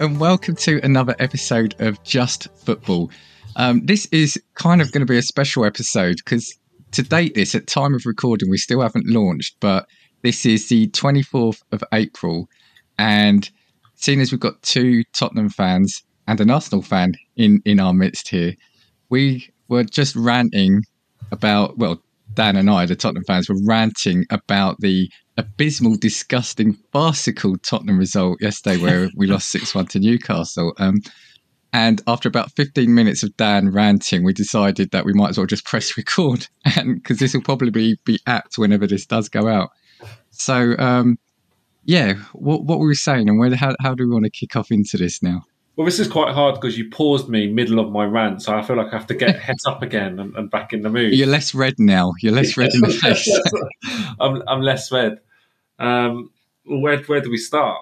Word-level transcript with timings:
And 0.00 0.18
welcome 0.18 0.56
to 0.56 0.80
another 0.82 1.14
episode 1.18 1.74
of 1.78 2.02
Just 2.02 2.48
Football. 2.64 3.10
Um, 3.56 3.84
this 3.84 4.06
is 4.06 4.40
kind 4.54 4.80
of 4.80 4.90
going 4.92 5.06
to 5.06 5.10
be 5.10 5.18
a 5.18 5.22
special 5.22 5.64
episode 5.64 6.16
because 6.16 6.58
to 6.92 7.02
date, 7.02 7.34
this 7.34 7.54
at 7.54 7.66
time 7.66 7.94
of 7.94 8.06
recording, 8.06 8.50
we 8.50 8.56
still 8.56 8.80
haven't 8.80 9.06
launched, 9.06 9.56
but 9.60 9.86
this 10.22 10.46
is 10.46 10.68
the 10.68 10.88
24th 10.88 11.62
of 11.70 11.84
April. 11.92 12.48
And 12.98 13.48
seeing 13.94 14.20
as 14.20 14.32
we've 14.32 14.40
got 14.40 14.62
two 14.62 15.04
Tottenham 15.12 15.50
fans 15.50 16.02
and 16.26 16.40
an 16.40 16.50
Arsenal 16.50 16.82
fan 16.82 17.12
in, 17.36 17.60
in 17.64 17.78
our 17.78 17.92
midst 17.92 18.28
here, 18.28 18.54
we 19.10 19.48
were 19.68 19.84
just 19.84 20.16
ranting 20.16 20.82
about, 21.30 21.78
well, 21.78 22.02
Dan 22.32 22.56
and 22.56 22.70
I, 22.70 22.86
the 22.86 22.96
Tottenham 22.96 23.24
fans, 23.24 23.48
were 23.48 23.62
ranting 23.64 24.24
about 24.30 24.80
the 24.80 25.10
abysmal, 25.36 25.96
disgusting, 25.96 26.74
farcical 26.92 27.56
Tottenham 27.58 27.98
result 27.98 28.40
yesterday 28.40 28.76
where 28.76 29.08
we 29.16 29.26
lost 29.26 29.50
6 29.50 29.74
1 29.74 29.86
to 29.86 29.98
Newcastle. 29.98 30.72
Um, 30.78 31.00
and 31.72 32.00
after 32.06 32.28
about 32.28 32.52
15 32.52 32.94
minutes 32.94 33.24
of 33.24 33.36
Dan 33.36 33.70
ranting, 33.70 34.22
we 34.22 34.32
decided 34.32 34.92
that 34.92 35.04
we 35.04 35.12
might 35.12 35.30
as 35.30 35.38
well 35.38 35.46
just 35.46 35.64
press 35.64 35.96
record 35.96 36.46
because 36.86 37.18
this 37.18 37.34
will 37.34 37.42
probably 37.42 37.70
be, 37.70 37.98
be 38.04 38.20
apt 38.26 38.58
whenever 38.58 38.86
this 38.86 39.06
does 39.06 39.28
go 39.28 39.48
out. 39.48 39.70
So, 40.30 40.76
um, 40.78 41.18
yeah, 41.84 42.14
what, 42.32 42.64
what 42.64 42.78
were 42.78 42.86
we 42.86 42.94
saying 42.94 43.28
and 43.28 43.38
where, 43.38 43.54
how, 43.54 43.74
how 43.80 43.94
do 43.94 44.06
we 44.06 44.12
want 44.12 44.24
to 44.24 44.30
kick 44.30 44.56
off 44.56 44.70
into 44.70 44.96
this 44.96 45.22
now? 45.22 45.42
Well, 45.76 45.84
this 45.84 45.98
is 45.98 46.06
quite 46.06 46.32
hard 46.32 46.54
because 46.54 46.78
you 46.78 46.88
paused 46.88 47.28
me 47.28 47.48
middle 47.48 47.80
of 47.80 47.90
my 47.90 48.04
rant, 48.04 48.42
so 48.42 48.56
I 48.56 48.62
feel 48.62 48.76
like 48.76 48.92
I 48.92 48.96
have 48.96 49.08
to 49.08 49.14
get 49.14 49.38
head 49.40 49.56
up 49.66 49.82
again 49.82 50.20
and, 50.20 50.34
and, 50.36 50.50
back 50.50 50.72
in 50.72 50.82
the 50.82 50.90
mood. 50.90 51.14
You're 51.14 51.26
less 51.26 51.54
red 51.54 51.74
now. 51.78 52.12
You're 52.20 52.32
less 52.32 52.56
red 52.56 52.72
in 52.74 52.80
the 52.80 52.92
face. 52.92 53.40
I'm, 54.20 54.42
I'm 54.46 54.62
less 54.62 54.92
red. 54.92 55.18
Um, 55.80 56.30
where 56.64 56.98
where 57.02 57.20
do 57.20 57.30
we 57.30 57.36
start? 57.36 57.80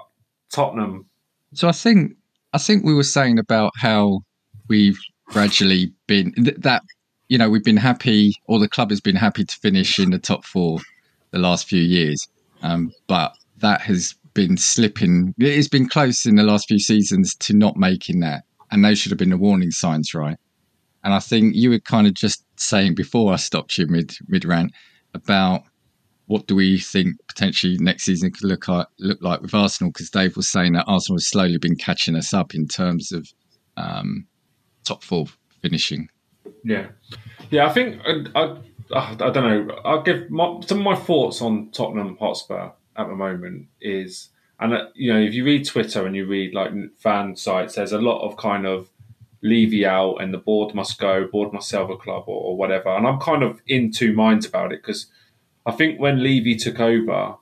Tottenham. 0.50 1.06
So 1.54 1.68
I 1.68 1.72
think 1.72 2.16
I 2.54 2.58
think 2.58 2.84
we 2.84 2.94
were 2.94 3.02
saying 3.02 3.38
about 3.38 3.72
how 3.76 4.20
we've 4.68 4.98
gradually 5.26 5.92
been 6.06 6.32
that 6.58 6.82
you 7.28 7.36
know 7.36 7.50
we've 7.50 7.64
been 7.64 7.76
happy, 7.76 8.34
or 8.46 8.58
the 8.58 8.68
club 8.68 8.90
has 8.90 9.00
been 9.00 9.16
happy 9.16 9.44
to 9.44 9.56
finish 9.56 9.98
in 9.98 10.10
the 10.10 10.18
top 10.18 10.44
four 10.44 10.78
the 11.30 11.38
last 11.38 11.68
few 11.68 11.82
years, 11.82 12.26
um, 12.62 12.90
but 13.06 13.34
that 13.58 13.82
has 13.82 14.14
been 14.34 14.56
slipping. 14.56 15.34
It's 15.38 15.68
been 15.68 15.88
close 15.88 16.26
in 16.26 16.36
the 16.36 16.42
last 16.42 16.68
few 16.68 16.78
seasons 16.78 17.34
to 17.36 17.54
not 17.54 17.76
making 17.76 18.20
that, 18.20 18.44
and 18.70 18.84
those 18.84 18.98
should 18.98 19.10
have 19.12 19.18
been 19.18 19.30
the 19.30 19.36
warning 19.36 19.70
signs, 19.70 20.14
right? 20.14 20.36
And 21.04 21.12
I 21.12 21.18
think 21.18 21.54
you 21.54 21.70
were 21.70 21.80
kind 21.80 22.06
of 22.06 22.14
just 22.14 22.44
saying 22.56 22.94
before 22.94 23.32
I 23.32 23.36
stopped 23.36 23.76
you 23.78 23.86
mid 23.86 24.16
mid 24.28 24.44
rant 24.44 24.72
about 25.14 25.64
what 26.26 26.46
do 26.46 26.54
we 26.54 26.78
think 26.78 27.16
potentially 27.28 27.76
next 27.78 28.04
season 28.04 28.30
could 28.30 28.44
look 28.44 28.68
like, 28.68 28.86
look 28.98 29.20
like 29.20 29.42
with 29.42 29.54
Arsenal? 29.54 29.90
Because 29.92 30.10
Dave 30.10 30.36
was 30.36 30.48
saying 30.48 30.72
that 30.72 30.84
Arsenal 30.86 31.16
has 31.16 31.28
slowly 31.28 31.58
been 31.58 31.76
catching 31.76 32.16
us 32.16 32.32
up 32.32 32.54
in 32.54 32.66
terms 32.68 33.12
of 33.12 33.28
um, 33.76 34.26
top 34.84 35.02
four 35.02 35.26
finishing. 35.60 36.08
Yeah, 36.64 36.88
yeah. 37.50 37.66
I 37.66 37.70
think 37.70 38.00
I, 38.06 38.56
I, 38.94 39.12
I 39.12 39.30
don't 39.30 39.34
know. 39.68 39.74
I'll 39.84 40.02
give 40.02 40.30
my, 40.30 40.60
some 40.64 40.78
of 40.78 40.84
my 40.84 40.94
thoughts 40.94 41.42
on 41.42 41.70
Tottenham 41.72 42.16
Hotspur 42.18 42.70
at 42.96 43.08
the 43.08 43.14
moment 43.14 43.68
is, 43.80 44.28
and 44.60 44.74
uh, 44.74 44.86
you 44.94 45.12
know, 45.12 45.20
if 45.20 45.34
you 45.34 45.44
read 45.44 45.66
Twitter 45.66 46.06
and 46.06 46.14
you 46.14 46.26
read 46.26 46.54
like 46.54 46.72
fan 46.98 47.36
sites, 47.36 47.74
there's 47.74 47.92
a 47.92 47.98
lot 47.98 48.26
of 48.26 48.36
kind 48.36 48.66
of 48.66 48.90
Levy 49.42 49.84
out 49.84 50.16
and 50.16 50.32
the 50.32 50.38
board 50.38 50.74
must 50.74 51.00
go, 51.00 51.26
board 51.26 51.52
must 51.52 51.68
sell 51.68 51.88
the 51.88 51.96
club 51.96 52.24
or, 52.26 52.42
or 52.42 52.56
whatever. 52.56 52.90
And 52.90 53.06
I'm 53.06 53.18
kind 53.18 53.42
of 53.42 53.60
in 53.66 53.90
two 53.90 54.12
minds 54.12 54.46
about 54.46 54.72
it 54.72 54.82
because 54.82 55.06
I 55.66 55.72
think 55.72 55.98
when 55.98 56.22
Levy 56.22 56.54
took 56.54 56.78
over 56.78 57.36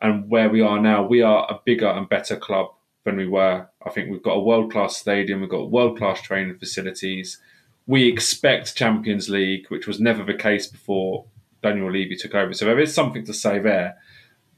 and 0.00 0.28
where 0.30 0.48
we 0.48 0.60
are 0.60 0.80
now, 0.80 1.04
we 1.04 1.20
are 1.20 1.46
a 1.50 1.60
bigger 1.64 1.88
and 1.88 2.08
better 2.08 2.36
club 2.36 2.68
than 3.04 3.16
we 3.16 3.26
were. 3.26 3.66
I 3.84 3.90
think 3.90 4.10
we've 4.10 4.22
got 4.22 4.34
a 4.34 4.40
world 4.40 4.70
class 4.70 4.96
stadium, 4.96 5.40
we've 5.40 5.50
got 5.50 5.70
world 5.70 5.98
class 5.98 6.22
training 6.22 6.58
facilities. 6.58 7.38
We 7.86 8.08
expect 8.08 8.76
Champions 8.76 9.28
League, 9.28 9.66
which 9.68 9.88
was 9.88 9.98
never 9.98 10.22
the 10.22 10.34
case 10.34 10.68
before 10.68 11.24
Daniel 11.62 11.90
Levy 11.90 12.14
took 12.14 12.34
over. 12.36 12.52
So 12.54 12.66
there 12.66 12.78
is 12.78 12.94
something 12.94 13.24
to 13.24 13.34
say 13.34 13.58
there. 13.58 13.96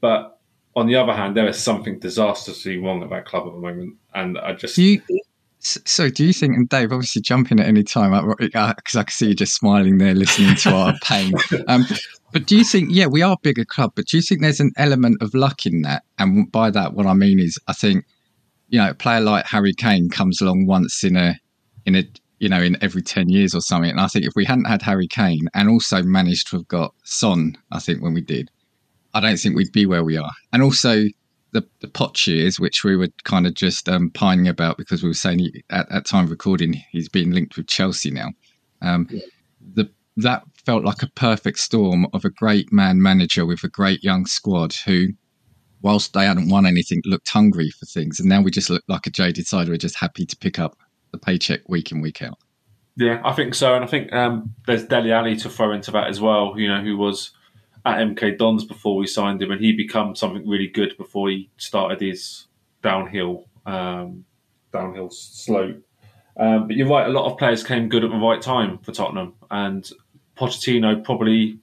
But 0.01 0.39
on 0.75 0.87
the 0.87 0.95
other 0.95 1.13
hand, 1.13 1.37
there 1.37 1.47
is 1.47 1.57
something 1.57 1.99
disastrously 1.99 2.77
wrong 2.77 3.01
at 3.03 3.09
that 3.09 3.25
club 3.25 3.47
at 3.47 3.53
the 3.53 3.59
moment. 3.59 3.95
And 4.13 4.37
I 4.37 4.53
just. 4.53 4.77
You, 4.77 5.01
so, 5.59 6.09
do 6.09 6.23
you 6.23 6.33
think, 6.33 6.55
and 6.55 6.69
Dave, 6.69 6.91
obviously 6.91 7.23
jump 7.23 7.51
in 7.51 7.59
at 7.59 7.65
any 7.65 7.83
time, 7.83 8.11
because 8.37 8.95
I 8.95 9.03
can 9.03 9.09
see 9.09 9.29
you 9.29 9.33
just 9.33 9.55
smiling 9.55 9.97
there, 9.97 10.13
listening 10.13 10.55
to 10.57 10.75
our 10.75 10.93
pain. 11.03 11.33
Um, 11.67 11.85
but 12.31 12.45
do 12.45 12.55
you 12.55 12.63
think, 12.63 12.89
yeah, 12.91 13.07
we 13.07 13.23
are 13.23 13.33
a 13.33 13.37
bigger 13.41 13.65
club, 13.65 13.93
but 13.95 14.05
do 14.05 14.17
you 14.17 14.21
think 14.21 14.41
there's 14.41 14.59
an 14.59 14.73
element 14.77 15.23
of 15.23 15.33
luck 15.33 15.65
in 15.65 15.81
that? 15.81 16.03
And 16.19 16.51
by 16.51 16.69
that, 16.69 16.93
what 16.93 17.07
I 17.07 17.13
mean 17.13 17.39
is, 17.39 17.57
I 17.67 17.73
think, 17.73 18.05
you 18.69 18.79
know, 18.79 18.91
a 18.91 18.93
player 18.93 19.21
like 19.21 19.47
Harry 19.47 19.73
Kane 19.73 20.09
comes 20.09 20.39
along 20.39 20.67
once 20.67 21.03
in 21.03 21.15
a, 21.15 21.35
in 21.85 21.95
a, 21.95 22.03
you 22.37 22.49
know, 22.49 22.61
in 22.61 22.77
every 22.83 23.01
10 23.01 23.29
years 23.29 23.55
or 23.55 23.61
something. 23.61 23.89
And 23.89 23.99
I 23.99 24.07
think 24.07 24.25
if 24.25 24.33
we 24.35 24.45
hadn't 24.45 24.65
had 24.65 24.83
Harry 24.83 25.07
Kane 25.07 25.47
and 25.55 25.67
also 25.67 26.03
managed 26.03 26.49
to 26.49 26.57
have 26.57 26.67
got 26.67 26.93
Son, 27.05 27.57
I 27.71 27.79
think 27.79 28.03
when 28.03 28.13
we 28.13 28.21
did, 28.21 28.51
I 29.15 29.21
don't 29.21 29.39
think 29.39 29.55
we'd 29.55 29.71
be 29.71 29.85
where 29.85 30.03
we 30.03 30.17
are. 30.17 30.31
And 30.53 30.61
also, 30.61 31.05
the, 31.55 31.65
the 31.79 31.87
Poch 31.87 32.27
years, 32.27 32.59
which 32.59 32.83
we 32.83 32.97
were 32.97 33.07
kind 33.23 33.47
of 33.47 33.53
just 33.53 33.87
um, 33.87 34.11
pining 34.11 34.47
about 34.47 34.77
because 34.77 35.01
we 35.01 35.09
were 35.09 35.13
saying 35.13 35.39
he, 35.39 35.63
at, 35.69 35.89
at 35.89 36.05
time 36.05 36.25
of 36.25 36.31
recording 36.31 36.73
he's 36.91 37.07
being 37.07 37.31
linked 37.31 37.55
with 37.55 37.67
Chelsea 37.67 38.11
now. 38.11 38.31
Um, 38.81 39.07
yeah. 39.09 39.21
The 39.73 39.89
that 40.17 40.43
felt 40.65 40.83
like 40.83 41.01
a 41.01 41.09
perfect 41.15 41.59
storm 41.59 42.07
of 42.13 42.23
a 42.25 42.29
great 42.29 42.71
man 42.71 43.01
manager 43.01 43.45
with 43.45 43.63
a 43.63 43.69
great 43.69 44.03
young 44.03 44.25
squad 44.25 44.73
who, 44.85 45.07
whilst 45.81 46.13
they 46.13 46.25
hadn't 46.25 46.49
won 46.49 46.65
anything, 46.65 47.01
looked 47.05 47.29
hungry 47.29 47.69
for 47.71 47.85
things, 47.85 48.19
and 48.19 48.29
now 48.29 48.41
we 48.41 48.51
just 48.51 48.69
look 48.69 48.83
like 48.87 49.07
a 49.07 49.09
jaded 49.09 49.47
side. 49.47 49.69
We're 49.69 49.77
just 49.77 49.97
happy 49.97 50.25
to 50.25 50.37
pick 50.37 50.59
up 50.59 50.77
the 51.11 51.17
paycheck 51.17 51.67
week 51.67 51.91
in 51.91 52.01
week 52.01 52.21
out. 52.21 52.37
Yeah, 52.97 53.21
I 53.25 53.33
think 53.33 53.55
so, 53.55 53.75
and 53.75 53.83
I 53.83 53.87
think 53.87 54.13
um, 54.13 54.53
there's 54.67 54.85
Dele 54.85 55.11
Alli 55.11 55.35
to 55.37 55.49
throw 55.49 55.71
into 55.71 55.91
that 55.91 56.07
as 56.07 56.21
well. 56.21 56.53
You 56.57 56.67
know, 56.69 56.81
who 56.81 56.97
was 56.97 57.31
at 57.85 57.99
MK 57.99 58.37
Dons 58.37 58.65
before 58.65 58.97
we 58.97 59.07
signed 59.07 59.41
him, 59.41 59.51
and 59.51 59.61
he 59.61 59.71
become 59.71 60.15
something 60.15 60.47
really 60.47 60.67
good 60.67 60.97
before 60.97 61.29
he 61.29 61.49
started 61.57 62.01
his 62.01 62.47
downhill 62.81 63.45
um, 63.65 64.25
downhill 64.73 65.09
slope. 65.09 65.81
Um, 66.37 66.67
but 66.67 66.75
you're 66.75 66.87
right, 66.87 67.07
a 67.07 67.11
lot 67.11 67.31
of 67.31 67.37
players 67.37 67.63
came 67.63 67.87
good 67.87 68.03
at 68.03 68.09
the 68.09 68.17
right 68.17 68.41
time 68.41 68.79
for 68.79 68.91
Tottenham, 68.91 69.35
and 69.51 69.89
Pochettino 70.35 71.03
probably 71.03 71.59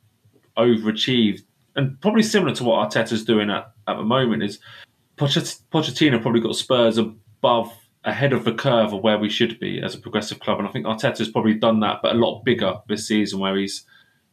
overachieved, 0.56 1.42
and 1.76 2.00
probably 2.00 2.22
similar 2.22 2.54
to 2.54 2.64
what 2.64 2.88
Arteta's 2.88 3.24
doing 3.24 3.50
at, 3.50 3.72
at 3.88 3.96
the 3.96 4.02
moment 4.02 4.42
is 4.42 4.60
Pochettino 5.18 6.22
probably 6.22 6.40
got 6.40 6.56
Spurs 6.56 6.98
above 6.98 7.72
ahead 8.04 8.32
of 8.32 8.44
the 8.44 8.52
curve 8.52 8.92
of 8.92 9.02
where 9.02 9.18
we 9.18 9.28
should 9.28 9.60
be 9.60 9.80
as 9.80 9.94
a 9.94 9.98
progressive 9.98 10.40
club, 10.40 10.58
and 10.58 10.68
I 10.68 10.70
think 10.70 10.86
Arteta's 10.86 11.30
probably 11.30 11.54
done 11.54 11.80
that, 11.80 12.00
but 12.02 12.14
a 12.14 12.18
lot 12.18 12.42
bigger 12.44 12.74
this 12.88 13.08
season, 13.08 13.40
where 13.40 13.56
he's 13.56 13.84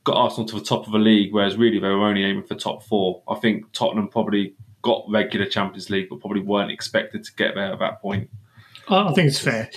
got 0.10 0.18
Arsenal 0.18 0.48
to 0.48 0.56
the 0.56 0.66
top 0.66 0.86
of 0.86 0.92
the 0.92 1.00
league, 1.00 1.34
whereas 1.34 1.56
really 1.56 1.80
they 1.80 1.88
were 1.88 2.08
only 2.08 2.24
aiming 2.24 2.44
for 2.44 2.56
top 2.56 2.84
four. 2.84 3.22
I 3.28 3.36
think 3.36 3.72
Tottenham 3.74 4.08
probably 4.08 4.56
got 4.82 5.06
regular 5.08 5.46
Champions 5.46 5.90
League, 5.90 6.08
but 6.10 6.20
probably 6.20 6.42
weren't 6.42 6.72
expected 6.72 7.24
to 7.24 7.34
get 7.36 7.56
there 7.56 7.72
at 7.72 7.80
that 7.80 8.02
point. 8.02 8.30
I 8.90 9.14
think 9.14 9.28
it's 9.28 9.40
fair. 9.40 9.70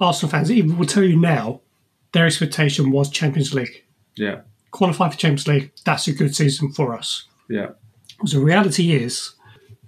Arsenal 0.00 0.30
fans 0.30 0.50
even 0.50 0.78
will 0.78 0.86
tell 0.86 1.02
you 1.02 1.16
now 1.16 1.60
their 2.12 2.24
expectation 2.24 2.90
was 2.90 3.10
Champions 3.10 3.52
League. 3.52 3.84
Yeah. 4.16 4.40
Qualify 4.70 5.10
for 5.10 5.18
Champions 5.18 5.46
League, 5.46 5.72
that's 5.84 6.08
a 6.08 6.12
good 6.12 6.34
season 6.34 6.72
for 6.72 6.94
us. 6.96 7.24
Yeah. 7.50 7.70
So 8.24 8.38
the 8.38 8.44
reality 8.44 8.92
is, 8.92 9.34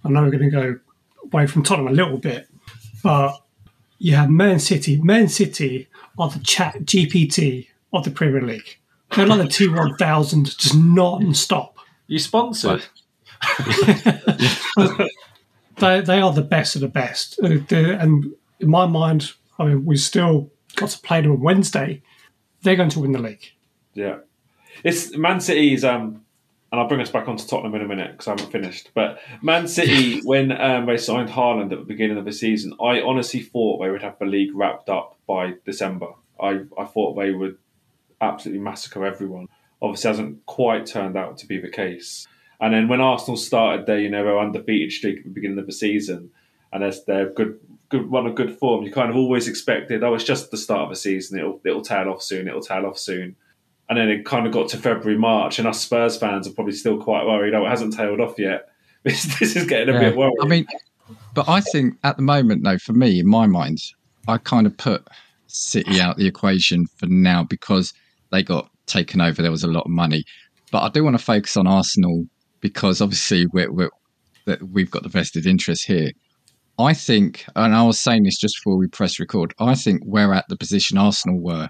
I 0.05 0.11
know 0.11 0.23
we're 0.23 0.31
going 0.31 0.51
to 0.51 0.51
go 0.51 0.79
away 1.25 1.47
from 1.47 1.63
Tottenham 1.63 1.93
a 1.93 1.97
little 1.97 2.19
bit, 2.19 2.47
but 3.03 3.41
you 3.99 4.17
have 4.17 4.29
Man 4.29 4.59
City. 4.59 5.01
Man 5.01 5.29
City 5.29 5.89
are 6.19 6.29
the 6.29 6.41
chat 6.41 6.81
GPT 6.81 7.69
of 7.93 8.05
the 8.05 8.11
Premier 8.11 8.43
League. 8.43 8.77
They're 9.15 9.27
like 9.27 9.41
the 9.41 9.45
T1000, 9.45 10.57
just 10.57 10.75
non-stop. 10.75 11.77
You 12.07 12.19
sponsored? 12.19 12.85
they, 15.79 16.01
they 16.01 16.21
are 16.21 16.33
the 16.33 16.47
best 16.49 16.75
of 16.77 16.83
the 16.83 16.89
best. 16.89 17.39
And 17.39 18.35
in 18.61 18.71
my 18.71 18.87
mind, 18.87 19.33
I 19.59 19.65
mean, 19.65 19.85
we 19.85 19.97
still 19.97 20.51
got 20.77 20.91
to 20.91 20.99
play 21.01 21.21
them 21.21 21.33
on 21.33 21.41
Wednesday. 21.41 22.03
They're 22.63 22.77
going 22.77 22.91
to 22.91 23.01
win 23.01 23.13
the 23.13 23.19
league. 23.19 23.53
Yeah. 23.95 24.19
It's 24.85 25.17
Man 25.17 25.41
City's, 25.41 25.85
um, 25.85 26.25
and 26.71 26.81
I'll 26.81 26.89
bring 26.89 27.01
us 27.01 27.11
back 27.11 27.27
onto 27.27 27.47
Tottenham 27.47 27.75
in 27.75 27.83
a 27.83 27.89
minute 27.89 28.13
because 28.13 28.29
I 28.29 28.31
haven't 28.33 28.53
finished. 28.53 28.91
But 28.95 29.19
Man 29.43 29.67
City, 29.67 30.21
when 30.25 30.53
um, 30.53 30.87
they 30.87 30.97
signed 30.97 31.31
Haaland 31.31 31.73
at 31.73 31.79
the 31.79 31.85
beginning 31.85 32.17
of 32.17 32.25
the 32.25 32.33
season, 32.33 32.75
I 32.81 33.01
honestly 33.01 33.41
thought 33.41 33.83
they 33.83 33.91
would 33.91 34.03
have 34.03 34.19
the 34.19 34.27
league 34.27 34.55
wrapped 34.55 34.89
up 34.89 35.17
by 35.27 35.55
December. 35.65 36.09
I, 36.41 36.61
I 36.79 36.85
thought 36.85 37.17
they 37.17 37.33
would 37.33 37.59
absolutely 38.21 38.63
massacre 38.63 39.05
everyone. 39.05 39.49
Obviously, 39.83 40.09
hasn't 40.09 40.47
quite 40.47 40.87
turned 40.87 41.17
out 41.17 41.39
to 41.39 41.47
be 41.47 41.59
the 41.59 41.69
case. 41.69 42.27
And 42.61 42.75
then 42.75 42.89
when 42.89 43.01
Arsenal 43.01 43.37
started 43.37 43.87
their, 43.87 43.99
you 43.99 44.11
know, 44.11 44.23
their 44.23 44.39
undefeated 44.39 44.93
streak 44.93 45.19
at 45.19 45.25
the 45.25 45.31
beginning 45.31 45.59
of 45.59 45.67
the 45.67 45.73
season, 45.73 46.31
and 46.73 46.85
as 46.85 47.05
their 47.05 47.31
good, 47.31 47.59
good 47.89 48.11
run 48.11 48.27
of 48.27 48.35
good 48.35 48.59
form, 48.59 48.85
you 48.85 48.93
kind 48.93 49.11
of 49.11 49.17
always 49.17 49.49
expected, 49.49 50.05
oh, 50.05 50.15
it's 50.15 50.25
just 50.25 50.51
the 50.51 50.57
start 50.57 50.83
of 50.83 50.91
the 50.91 50.97
season. 50.97 51.39
It'll 51.39 51.61
it'll 51.65 51.83
tail 51.83 52.11
off 52.11 52.23
soon. 52.23 52.47
It'll 52.47 52.61
tail 52.61 52.87
off 52.87 52.99
soon. 52.99 53.35
And 53.89 53.99
then 53.99 54.09
it 54.09 54.25
kind 54.25 54.47
of 54.47 54.53
got 54.53 54.69
to 54.69 54.77
February, 54.77 55.19
March, 55.19 55.59
and 55.59 55.67
us 55.67 55.81
Spurs 55.81 56.17
fans 56.17 56.47
are 56.47 56.53
probably 56.53 56.75
still 56.75 57.01
quite 57.01 57.27
worried. 57.27 57.55
Oh, 57.55 57.67
it 57.67 57.71
hasn't 57.71 57.95
tailed 57.95 58.21
off 58.21 58.39
yet. 58.39 58.67
This, 59.03 59.39
this 59.39 59.57
is 59.57 59.65
getting 59.65 59.89
a 59.89 59.93
yeah. 59.95 60.11
bit 60.11 60.17
worrying. 60.19 60.37
I 60.43 60.45
mean, 60.45 60.67
But 61.33 61.49
I 61.49 61.63
think 61.63 61.97
at 62.05 62.17
the 62.17 62.23
moment, 62.23 62.65
though, 62.65 62.77
for 62.77 62.93
me, 62.93 63.21
in 63.21 63.27
my 63.27 63.47
mind, 63.47 63.81
I 64.29 64.39
kind 64.39 64.67
of 64.67 64.77
put 64.77 65.09
City 65.47 66.01
out 66.01 66.17
the 66.17 66.27
equation 66.27 66.87
for 66.87 67.07
now 67.07 67.43
because 67.43 67.93
they 68.31 68.43
got 68.43 68.71
taken 68.87 69.21
over. 69.21 69.43
There 69.43 69.51
was 69.51 69.65
a 69.65 69.69
lot 69.69 69.85
of 69.85 69.91
money, 69.91 70.25
but 70.71 70.83
I 70.83 70.89
do 70.89 71.05
want 71.05 71.19
to 71.19 71.25
focus 71.25 71.57
on 71.57 71.67
Arsenal 71.67 72.25
because 72.61 73.01
obviously 73.01 73.47
we're, 73.53 73.73
we're 73.73 73.91
that 74.47 74.63
we've 74.63 74.91
got 74.91 75.03
the 75.03 75.09
vested 75.09 75.47
interest 75.47 75.87
here. 75.87 76.11
I 76.79 76.95
think, 76.95 77.45
and 77.57 77.75
I 77.75 77.83
was 77.83 78.01
saying 78.01 78.23
this 78.23 78.39
just 78.39 78.57
before 78.59 78.79
we 78.79 78.87
press 78.87 79.21
record. 79.21 79.53
I 79.59 79.75
think 79.75 80.03
we're 80.05 80.33
at 80.33 80.49
the 80.49 80.57
position 80.57 80.97
Arsenal 80.97 81.41
were 81.41 81.69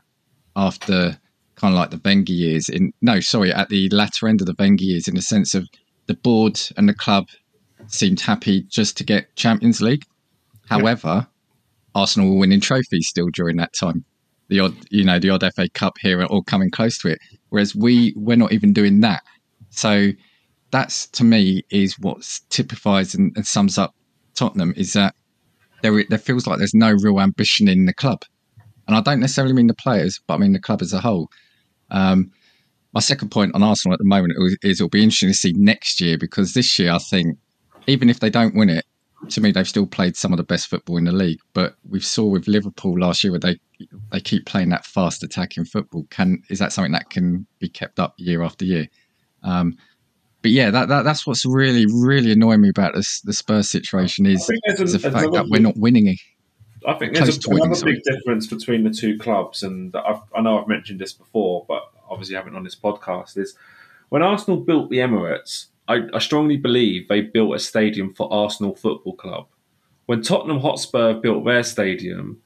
after 0.54 1.18
kind 1.56 1.74
of 1.74 1.78
like 1.78 1.90
the 1.90 2.00
Wenger 2.04 2.32
years. 2.32 2.68
In 2.68 2.92
no, 3.02 3.20
sorry, 3.20 3.52
at 3.52 3.68
the 3.68 3.88
latter 3.90 4.28
end 4.28 4.40
of 4.40 4.46
the 4.46 4.54
Wenger 4.58 4.84
years, 4.84 5.08
in 5.08 5.14
the 5.14 5.22
sense 5.22 5.54
of 5.54 5.68
the 6.06 6.14
board 6.14 6.60
and 6.76 6.88
the 6.88 6.94
club 6.94 7.26
seemed 7.88 8.20
happy 8.20 8.62
just 8.70 8.96
to 8.98 9.04
get 9.04 9.34
Champions 9.36 9.80
League. 9.80 10.04
However, 10.68 11.26
Arsenal 11.94 12.30
were 12.30 12.38
winning 12.38 12.60
trophies 12.60 13.08
still 13.08 13.28
during 13.32 13.56
that 13.56 13.72
time. 13.72 14.04
The 14.50 14.60
odd, 14.60 14.74
you 14.90 15.04
know, 15.04 15.18
the 15.18 15.30
odd 15.30 15.42
FA 15.54 15.68
Cup 15.70 15.94
here 16.00 16.22
or 16.22 16.42
coming 16.42 16.70
close 16.70 16.98
to 16.98 17.08
it. 17.08 17.18
Whereas 17.48 17.74
we 17.74 18.12
we're 18.16 18.36
not 18.36 18.52
even 18.52 18.72
doing 18.72 19.00
that. 19.00 19.22
So 19.70 20.10
that's 20.70 21.06
to 21.08 21.24
me 21.24 21.62
is 21.70 21.98
what 21.98 22.40
typifies 22.50 23.14
and, 23.14 23.32
and 23.36 23.46
sums 23.46 23.78
up 23.78 23.94
Tottenham 24.34 24.72
is 24.76 24.92
that 24.92 25.14
there 25.82 26.04
there 26.08 26.18
feels 26.18 26.46
like 26.46 26.58
there's 26.58 26.74
no 26.74 26.92
real 26.92 27.20
ambition 27.20 27.68
in 27.68 27.86
the 27.86 27.94
club, 27.94 28.22
and 28.86 28.96
I 28.96 29.00
don't 29.00 29.20
necessarily 29.20 29.54
mean 29.54 29.66
the 29.66 29.74
players, 29.74 30.20
but 30.26 30.34
I 30.34 30.36
mean 30.38 30.52
the 30.52 30.60
club 30.60 30.82
as 30.82 30.92
a 30.92 31.00
whole. 31.00 31.28
Um, 31.90 32.30
my 32.92 33.00
second 33.00 33.30
point 33.30 33.54
on 33.54 33.62
Arsenal 33.62 33.94
at 33.94 33.98
the 33.98 34.04
moment 34.04 34.34
is 34.62 34.80
it'll 34.80 34.88
be 34.88 35.02
interesting 35.02 35.30
to 35.30 35.34
see 35.34 35.52
next 35.56 36.00
year 36.00 36.18
because 36.18 36.54
this 36.54 36.78
year 36.78 36.92
I 36.92 36.98
think 36.98 37.38
even 37.86 38.10
if 38.10 38.20
they 38.20 38.30
don't 38.30 38.54
win 38.54 38.68
it, 38.68 38.84
to 39.28 39.40
me 39.40 39.52
they've 39.52 39.68
still 39.68 39.86
played 39.86 40.16
some 40.16 40.32
of 40.32 40.36
the 40.38 40.44
best 40.44 40.68
football 40.68 40.96
in 40.96 41.04
the 41.04 41.12
league. 41.12 41.38
But 41.54 41.76
we 41.88 42.00
saw 42.00 42.26
with 42.26 42.48
Liverpool 42.48 42.98
last 42.98 43.22
year 43.22 43.30
where 43.32 43.40
they 43.40 43.58
they 44.12 44.20
keep 44.20 44.46
playing 44.46 44.70
that 44.70 44.84
fast 44.84 45.22
attacking 45.22 45.64
football. 45.64 46.06
Can 46.10 46.42
is 46.48 46.58
that 46.58 46.72
something 46.72 46.92
that 46.92 47.10
can 47.10 47.46
be 47.58 47.68
kept 47.68 47.98
up 47.98 48.14
year 48.16 48.42
after 48.42 48.64
year? 48.64 48.88
Um, 49.42 49.76
but 50.42 50.50
yeah, 50.50 50.70
that, 50.70 50.88
that 50.88 51.02
that's 51.02 51.26
what's 51.26 51.44
really 51.44 51.86
really 51.86 52.32
annoying 52.32 52.62
me 52.62 52.70
about 52.70 52.94
this 52.94 53.20
the 53.22 53.32
Spurs 53.32 53.68
situation 53.68 54.26
is, 54.26 54.50
is 54.64 54.92
the 54.92 54.98
fact 54.98 55.32
that 55.32 55.48
we're 55.48 55.60
not 55.60 55.76
winning 55.76 56.06
it. 56.06 56.18
I 56.86 56.94
think 56.94 57.14
there's 57.14 57.36
a, 57.46 57.50
another 57.50 57.68
winning, 57.68 57.84
big 57.84 58.02
difference 58.04 58.46
between 58.46 58.84
the 58.84 58.90
two 58.90 59.18
clubs, 59.18 59.62
and 59.62 59.94
I've, 59.94 60.20
i 60.34 60.40
know 60.40 60.60
I've 60.60 60.68
mentioned 60.68 60.98
this 60.98 61.12
before, 61.12 61.66
but 61.68 61.82
obviously 62.08 62.36
haven't 62.36 62.56
on 62.56 62.64
this 62.64 62.74
podcast. 62.74 63.36
Is 63.36 63.54
when 64.08 64.22
Arsenal 64.22 64.60
built 64.60 64.88
the 64.88 64.98
Emirates, 64.98 65.66
I, 65.88 66.02
I 66.14 66.18
strongly 66.20 66.56
believe 66.56 67.08
they 67.08 67.20
built 67.20 67.54
a 67.54 67.58
stadium 67.58 68.14
for 68.14 68.32
Arsenal 68.32 68.74
Football 68.74 69.14
Club. 69.14 69.46
When 70.06 70.22
Tottenham 70.22 70.60
Hotspur 70.60 71.14
built 71.14 71.44
their 71.44 71.62
stadium, 71.62 72.40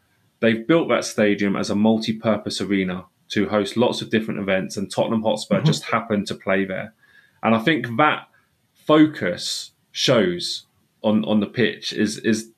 they've 0.44 0.66
built 0.66 0.88
that 0.88 1.04
stadium 1.04 1.56
as 1.56 1.70
a 1.70 1.74
multi-purpose 1.74 2.60
arena 2.60 3.06
to 3.30 3.48
host 3.48 3.76
lots 3.76 4.02
of 4.02 4.10
different 4.10 4.40
events, 4.40 4.76
and 4.76 4.90
Tottenham 4.90 5.22
Hotspur 5.22 5.56
mm-hmm. 5.56 5.66
just 5.66 5.84
happened 5.84 6.26
to 6.26 6.34
play 6.34 6.64
there. 6.64 6.94
And 7.42 7.54
I 7.54 7.58
think 7.58 7.86
that 7.96 8.28
focus 8.74 9.72
shows 9.92 10.66
on 11.02 11.24
on 11.24 11.40
the 11.40 11.46
pitch 11.46 11.92
is 11.92 12.18
is 12.18 12.50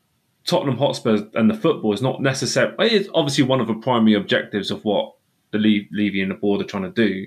Tottenham 0.45 0.79
Hotspur 0.79 1.29
and 1.35 1.51
the 1.51 1.55
football 1.55 1.93
is 1.93 2.03
not 2.03 2.21
necessarily 2.23 2.91
it's 2.91 3.09
obviously 3.15 3.45
one 3.45 3.61
of 3.61 3.67
the 3.67 3.75
primary 3.75 4.15
objectives 4.15 4.71
of 4.71 4.85
what 4.85 5.15
the 5.53 5.59
Levy 5.59 6.23
and 6.23 6.31
the 6.31 6.35
board 6.35 6.61
are 6.61 6.65
trying 6.65 6.83
to 6.83 6.91
do, 6.91 7.27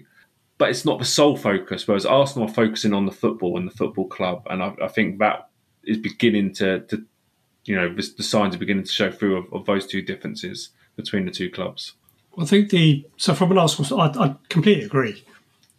but 0.58 0.70
it's 0.70 0.86
not 0.86 1.00
the 1.00 1.06
sole 1.06 1.38
focus. 1.38 1.88
Whereas 1.88 2.06
Arsenal 2.06 2.48
are 2.48 2.54
focusing 2.54 2.94
on 2.94 3.06
the 3.06 3.12
football 3.12 3.58
and 3.58 3.68
the 3.68 3.76
football 3.76 4.08
club, 4.08 4.46
and 4.50 4.62
I, 4.62 4.74
I 4.84 4.88
think 4.88 5.20
that 5.20 5.50
is 5.86 5.98
beginning 5.98 6.54
to, 6.56 6.82
to 6.82 7.06
you 7.70 7.76
know, 7.76 7.88
the, 7.88 8.14
the, 8.18 8.24
signs 8.24 8.56
are 8.56 8.58
beginning 8.58 8.84
to 8.84 8.92
show 8.92 9.12
through 9.12 9.38
of, 9.38 9.54
of, 9.54 9.66
those 9.68 9.86
two 9.86 10.02
differences 10.02 10.70
between 10.96 11.26
the 11.26 11.32
two 11.32 11.52
clubs. 11.52 11.94
I 12.36 12.44
think 12.44 12.72
the 12.72 13.06
so 13.16 13.36
from 13.36 13.52
an 13.52 13.60
Arsenal, 13.60 14.02
I, 14.02 14.08
I 14.08 14.36
completely 14.50 14.86
agree. 14.86 15.24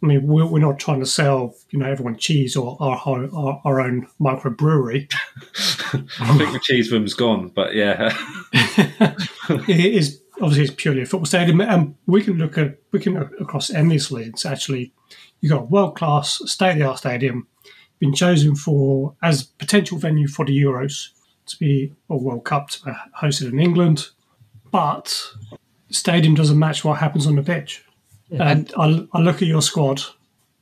I 0.01 0.05
mean, 0.05 0.25
we're, 0.25 0.45
we're 0.45 0.59
not 0.59 0.79
trying 0.79 1.01
to 1.01 1.05
sell, 1.05 1.53
you 1.69 1.79
know, 1.79 1.85
everyone 1.85 2.15
cheese 2.15 2.55
or 2.55 2.77
our 2.79 2.97
our, 3.05 3.61
our 3.65 3.81
own 3.81 4.07
microbrewery. 4.21 5.11
I 6.21 6.37
think 6.37 6.53
the 6.53 6.61
cheese 6.63 6.93
room's 6.93 7.13
gone, 7.13 7.49
but 7.49 7.75
yeah, 7.75 8.15
it 8.53 9.93
is 9.93 10.21
obviously 10.41 10.63
it's 10.63 10.73
purely 10.73 11.01
a 11.01 11.05
football 11.05 11.25
stadium, 11.25 11.59
and 11.59 11.95
we 12.05 12.23
can 12.23 12.37
look 12.37 12.57
at 12.57 12.77
we 12.93 13.01
can 13.01 13.15
look 13.15 13.33
across 13.37 13.69
endlessly. 13.69 14.23
It's 14.23 14.45
actually 14.45 14.93
you've 15.41 15.51
got 15.51 15.63
a 15.63 15.65
world 15.65 15.97
class 15.97 16.41
state 16.45 16.71
of 16.71 16.77
the 16.77 16.85
art 16.85 16.99
stadium, 16.99 17.47
been 17.99 18.13
chosen 18.13 18.55
for 18.55 19.13
as 19.21 19.43
potential 19.43 19.97
venue 19.97 20.29
for 20.29 20.45
the 20.45 20.57
Euros 20.57 21.09
to 21.51 21.59
be 21.59 21.93
a 22.09 22.17
World 22.17 22.43
Cup 22.43 22.69
to 22.69 22.85
be 22.85 22.91
hosted 23.21 23.51
in 23.51 23.59
England, 23.59 24.09
but 24.71 25.33
stadium 25.89 26.35
doesn't 26.35 26.57
match 26.57 26.83
what 26.83 26.99
happens 26.99 27.27
on 27.27 27.35
the 27.35 27.43
pitch. 27.43 27.85
Yeah. 28.29 28.49
And 28.49 28.73
I, 28.77 29.07
I, 29.13 29.19
look 29.19 29.41
at 29.41 29.47
your 29.47 29.61
squad. 29.61 30.01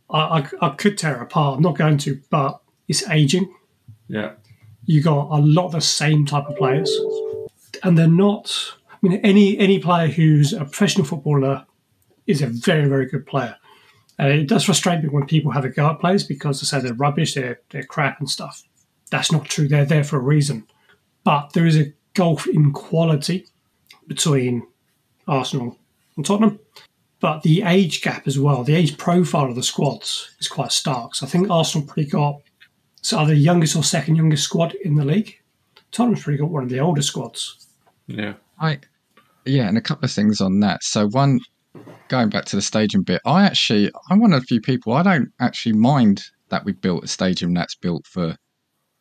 I, 0.09 0.19
I, 0.39 0.47
I, 0.62 0.69
could 0.69 0.97
tear 0.97 1.18
it 1.18 1.21
apart. 1.21 1.57
I'm 1.57 1.63
not 1.63 1.77
going 1.77 2.00
to, 2.00 2.19
but 2.30 2.59
it's 2.88 3.07
aging. 3.09 3.53
Yeah. 4.07 4.31
You 4.86 5.03
got 5.03 5.30
a 5.30 5.39
lot 5.39 5.68
of 5.68 5.74
the 5.74 5.81
same 5.81 6.25
type 6.25 6.47
of 6.47 6.57
players, 6.57 6.91
and 7.83 7.95
they're 7.95 8.07
not. 8.07 8.74
I 8.91 8.97
mean, 9.03 9.19
any 9.24 9.57
any 9.59 9.77
player 9.77 10.07
who's 10.07 10.51
a 10.51 10.65
professional 10.65 11.06
footballer 11.06 11.68
is 12.25 12.41
a 12.41 12.47
very 12.47 12.89
very 12.89 13.06
good 13.06 13.27
player. 13.27 13.56
And 14.18 14.33
it 14.33 14.47
does 14.47 14.65
frustrate 14.65 15.03
me 15.03 15.09
when 15.09 15.27
people 15.27 15.51
have 15.51 15.63
a 15.63 15.69
go 15.69 15.91
at 15.91 16.00
players 16.00 16.24
because 16.24 16.59
they 16.59 16.65
say 16.65 16.81
they're 16.81 16.95
rubbish, 16.95 17.36
they're 17.36 17.59
they're 17.69 17.83
crap 17.83 18.19
and 18.19 18.27
stuff. 18.27 18.63
That's 19.12 19.31
not 19.31 19.45
true. 19.45 19.68
They're 19.68 19.86
there 19.86 20.03
for 20.03 20.18
a 20.18 20.21
reason. 20.21 20.65
But 21.29 21.53
there 21.53 21.67
is 21.67 21.77
a 21.77 21.93
gulf 22.15 22.47
in 22.47 22.73
quality 22.73 23.45
between 24.07 24.65
Arsenal 25.27 25.77
and 26.15 26.25
Tottenham 26.25 26.59
but 27.19 27.43
the 27.43 27.63
age 27.63 28.01
gap 28.01 28.27
as 28.27 28.39
well, 28.39 28.63
the 28.63 28.75
age 28.75 28.97
profile 28.97 29.49
of 29.49 29.55
the 29.55 29.63
squads 29.63 30.33
is 30.39 30.47
quite 30.47 30.71
stark. 30.71 31.15
So 31.15 31.25
I 31.25 31.29
think 31.29 31.49
Arsenal 31.49 31.87
pretty 31.87 32.09
got 32.09 32.41
so 33.01 33.19
either 33.19 33.33
the 33.33 33.39
youngest 33.39 33.75
or 33.75 33.83
second 33.83 34.15
youngest 34.15 34.43
squad 34.43 34.73
in 34.83 34.95
the 34.95 35.05
league. 35.05 35.37
Tottenham's 35.91 36.23
pretty 36.23 36.39
got 36.39 36.49
one 36.49 36.63
of 36.63 36.69
the 36.69 36.79
older 36.79 37.01
squads. 37.01 37.67
Yeah, 38.07 38.33
I 38.59 38.79
yeah, 39.45 39.67
and 39.67 39.77
a 39.77 39.81
couple 39.81 40.05
of 40.05 40.12
things 40.12 40.41
on 40.41 40.59
that. 40.62 40.83
So 40.83 41.07
one, 41.09 41.39
going 42.07 42.29
back 42.29 42.45
to 42.45 42.55
the 42.55 42.62
stadium 42.62 43.03
bit, 43.03 43.21
I 43.25 43.43
actually 43.43 43.91
I'm 44.09 44.19
one 44.19 44.33
of 44.33 44.41
the 44.41 44.48
few 44.48 44.62
people 44.62 44.93
I 44.93 45.03
don't 45.03 45.29
actually 45.39 45.74
mind 45.74 46.24
that 46.50 46.65
we 46.65 46.71
built 46.71 47.03
a 47.03 47.07
stadium 47.07 47.53
that's 47.53 47.75
built 47.75 48.07
for 48.07 48.27
the 48.27 48.38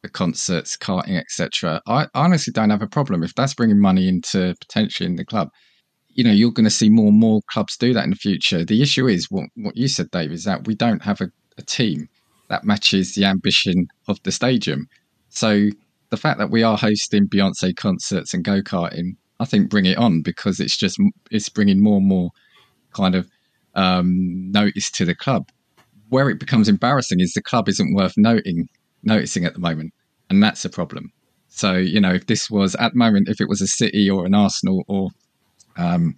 concerts, 0.07 0.77
karting, 0.77 1.19
etc. 1.19 1.83
I 1.89 2.07
honestly 2.15 2.53
don't 2.53 2.71
have 2.71 2.83
a 2.83 2.87
problem 2.87 3.25
if 3.25 3.35
that's 3.35 3.55
bringing 3.55 3.81
money 3.81 4.09
into 4.09 4.55
potentially 4.61 5.09
in 5.09 5.17
the 5.17 5.25
club 5.25 5.49
you 6.19 6.25
know 6.25 6.33
you're 6.33 6.51
going 6.51 6.65
to 6.65 6.71
see 6.71 6.91
more 6.91 7.07
and 7.09 7.21
more 7.21 7.41
clubs 7.49 7.77
do 7.77 7.95
that 7.95 8.03
in 8.03 8.11
the 8.11 8.17
future. 8.17 8.65
The 8.65 8.83
issue 8.83 9.07
is 9.07 9.29
what 9.31 9.45
what 9.55 9.77
you 9.77 9.87
said, 9.87 10.11
Dave, 10.11 10.33
is 10.33 10.43
that 10.45 10.67
we 10.67 10.75
don't 10.75 11.01
have 11.03 11.21
a, 11.21 11.29
a 11.59 11.63
team 11.63 12.09
that 12.49 12.65
matches 12.65 13.15
the 13.15 13.25
ambition 13.25 13.87
of 14.09 14.21
the 14.25 14.33
stadium. 14.33 14.89
So 15.29 15.69
the 16.11 16.17
fact 16.17 16.41
that 16.41 16.51
we 16.51 16.65
are 16.65 16.77
hosting 16.77 17.29
Beyonce 17.29 17.77
concerts 17.77 18.35
and 18.35 18.43
go 18.43 18.63
karting, 18.63 19.17
I 19.39 19.45
think 19.45 19.71
bring 19.71 19.87
it 19.87 19.97
on 19.97 20.23
because 20.23 20.59
it's 20.59 20.77
just 20.77 20.99
it's 21.31 21.49
bringing 21.49 21.81
more 21.81 21.99
and 21.99 22.09
more 22.09 22.31
kind 22.93 23.15
of 23.15 23.29
um, 23.77 24.51
notice 24.51 24.91
to 24.93 25.05
the 25.05 25.15
club. 25.15 25.49
Where 26.09 26.29
it 26.31 26.41
becomes 26.41 26.69
embarrassing 26.69 27.21
is 27.21 27.35
the 27.35 27.43
club 27.43 27.69
isn't 27.69 27.95
worth 27.95 28.15
noting 28.17 28.69
noticing 29.03 29.45
at 29.45 29.55
the 29.55 29.61
moment, 29.61 29.93
and 30.31 30.43
that's 30.43 30.65
a 30.65 30.71
problem. 30.71 31.13
So 31.49 31.75
you 31.75 32.01
know, 32.01 32.13
if 32.13 32.27
this 32.27 32.51
was 32.51 32.75
at 32.77 32.93
the 32.93 32.99
moment, 32.99 33.29
if 33.29 33.41
it 33.41 33.49
was 33.49 33.61
a 33.61 33.67
City 33.67 34.09
or 34.09 34.27
an 34.27 34.35
Arsenal 34.35 34.85
or 34.89 35.11
um, 35.77 36.15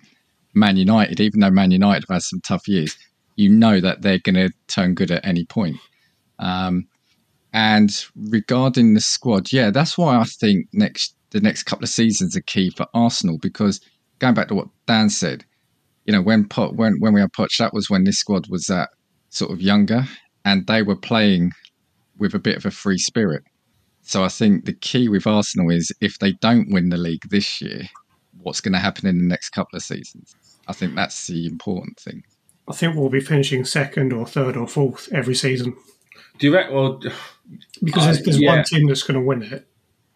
Man 0.55 0.77
United, 0.77 1.21
even 1.21 1.41
though 1.41 1.51
Man 1.51 1.71
United 1.71 2.05
have 2.09 2.17
had 2.17 2.23
some 2.23 2.41
tough 2.41 2.67
years, 2.67 2.97
you 3.37 3.49
know 3.49 3.81
that 3.81 4.03
they're 4.03 4.19
going 4.19 4.35
to 4.35 4.51
turn 4.69 4.95
good 4.95 5.11
at 5.11 5.25
any 5.25 5.45
point. 5.45 5.77
Um, 6.39 6.87
and 7.53 8.05
regarding 8.17 8.95
the 8.95 9.01
squad, 9.01 9.53
yeah, 9.53 9.71
that's 9.71 9.99
why 9.99 10.19
I 10.19 10.25
think 10.25 10.67
next 10.73 11.15
the 11.31 11.41
next 11.41 11.65
couple 11.65 11.85
of 11.85 11.91
seasons 11.91 12.37
are 12.37 12.43
key 12.43 12.71
for 12.71 12.87
Arsenal 12.93 13.39
because 13.39 13.81
going 14.19 14.35
back 14.35 14.49
to 14.49 14.55
what 14.55 14.69
Dan 14.87 15.09
said, 15.09 15.45
you 16.05 16.13
know, 16.13 16.23
when 16.23 16.45
Poch, 16.49 16.75
when 16.75 16.97
when 17.01 17.13
we 17.13 17.21
had 17.21 17.33
Poch, 17.33 17.57
that 17.59 17.75
was 17.75 17.91
when 17.91 18.05
this 18.05 18.19
squad 18.19 18.49
was 18.49 18.67
that 18.67 18.91
sort 19.31 19.51
of 19.51 19.61
younger, 19.61 20.05
and 20.45 20.67
they 20.67 20.83
were 20.83 20.97
playing 20.97 21.53
with 22.21 22.35
a 22.35 22.39
bit 22.39 22.57
of 22.57 22.67
a 22.67 22.71
free 22.71 22.99
spirit. 22.99 23.43
So 24.03 24.25
I 24.25 24.29
think 24.29 24.65
the 24.65 24.73
key 24.73 25.09
with 25.09 25.27
Arsenal 25.27 25.71
is 25.71 25.93
if 26.01 26.19
they 26.19 26.33
don't 26.33 26.71
win 26.71 26.89
the 26.89 26.97
league 26.97 27.29
this 27.31 27.61
year, 27.61 27.83
what's 28.43 28.61
going 28.61 28.73
to 28.73 28.79
happen 28.79 29.07
in 29.07 29.19
the 29.19 29.25
next 29.25 29.51
couple 29.51 29.77
of 29.77 29.83
seasons. 29.83 30.35
I 30.69 30.73
think 30.73 30.95
that's 30.95 31.27
the 31.27 31.47
important 31.47 31.99
thing. 31.99 32.23
I 32.69 32.73
think 32.73 32.95
we'll 32.95 33.09
be 33.09 33.21
finishing 33.21 33.65
second 33.65 34.13
or 34.13 34.27
third 34.27 34.57
or 34.57 34.69
fourth 34.69 35.09
every 35.13 35.35
season. 35.35 35.77
Do 36.39 36.47
you 36.47 36.55
reckon? 36.55 36.75
Well, 36.75 37.01
because 37.83 38.05
there's, 38.05 38.23
there's 38.23 38.41
yeah. 38.41 38.57
one 38.57 38.65
team 38.65 38.87
that's 38.87 39.03
going 39.03 39.21
to 39.21 39.27
win 39.27 39.43
it. 39.43 39.67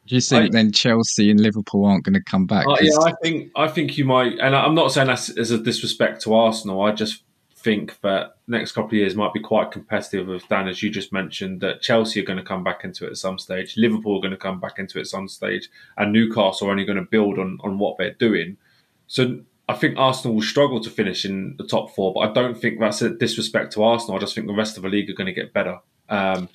Do 0.06 0.14
you 0.14 0.20
think 0.20 0.44
I, 0.44 0.48
then 0.50 0.70
Chelsea 0.70 1.30
and 1.30 1.40
Liverpool 1.40 1.84
aren't 1.84 2.04
going 2.04 2.14
to 2.14 2.22
come 2.22 2.46
back? 2.46 2.66
Uh, 2.66 2.76
yeah, 2.80 2.96
I 3.02 3.12
think 3.22 3.50
I 3.56 3.68
think 3.68 3.98
you 3.98 4.04
might, 4.04 4.38
and 4.38 4.54
I'm 4.54 4.74
not 4.74 4.92
saying 4.92 5.08
that 5.08 5.28
as 5.36 5.50
a 5.50 5.58
disrespect 5.58 6.22
to 6.22 6.34
Arsenal. 6.34 6.82
I 6.82 6.92
just 6.92 7.23
think 7.64 8.00
that 8.02 8.36
next 8.46 8.72
couple 8.72 8.90
of 8.90 8.94
years 8.94 9.16
might 9.16 9.32
be 9.32 9.40
quite 9.40 9.70
competitive 9.70 10.28
with 10.28 10.46
Dan, 10.48 10.68
as 10.68 10.82
you 10.82 10.90
just 10.90 11.12
mentioned, 11.12 11.62
that 11.62 11.80
Chelsea 11.80 12.20
are 12.20 12.24
going 12.24 12.38
to 12.38 12.44
come 12.44 12.62
back 12.62 12.84
into 12.84 13.06
it 13.06 13.10
at 13.10 13.16
some 13.16 13.38
stage, 13.38 13.76
Liverpool 13.76 14.18
are 14.18 14.20
going 14.20 14.30
to 14.30 14.36
come 14.36 14.60
back 14.60 14.78
into 14.78 14.98
it 14.98 15.02
at 15.02 15.06
some 15.08 15.28
stage, 15.28 15.70
and 15.96 16.12
Newcastle 16.12 16.68
are 16.68 16.70
only 16.70 16.84
going 16.84 17.02
to 17.04 17.10
build 17.16 17.38
on, 17.38 17.58
on 17.64 17.78
what 17.78 17.96
they're 17.96 18.12
doing. 18.14 18.58
So 19.06 19.40
I 19.68 19.74
think 19.74 19.96
Arsenal 19.96 20.34
will 20.34 20.42
struggle 20.42 20.80
to 20.80 20.90
finish 20.90 21.24
in 21.24 21.56
the 21.56 21.66
top 21.66 21.94
four, 21.94 22.12
but 22.12 22.20
I 22.20 22.32
don't 22.32 22.56
think 22.56 22.78
that's 22.78 23.02
a 23.02 23.10
disrespect 23.10 23.72
to 23.72 23.82
Arsenal. 23.82 24.16
I 24.16 24.20
just 24.20 24.34
think 24.34 24.46
the 24.46 24.52
rest 24.52 24.76
of 24.76 24.82
the 24.82 24.90
league 24.90 25.08
are 25.08 25.14
going 25.14 25.26
to 25.34 25.40
get 25.40 25.52
better. 25.54 25.80
Um, 26.08 26.48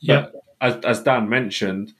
Yeah. 0.00 0.26
as, 0.60 0.76
as 0.84 1.02
Dan 1.02 1.28
mentioned, 1.28 1.92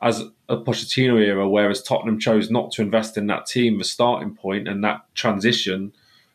as 0.00 0.22
a 0.48 0.56
Pochettino 0.56 1.18
era, 1.20 1.48
whereas 1.48 1.82
Tottenham 1.82 2.18
chose 2.18 2.50
not 2.50 2.72
to 2.72 2.82
invest 2.82 3.16
in 3.16 3.26
that 3.28 3.46
team, 3.46 3.78
the 3.78 3.84
starting 3.84 4.34
point 4.34 4.66
and 4.68 4.82
that 4.82 5.02
transition, 5.14 5.92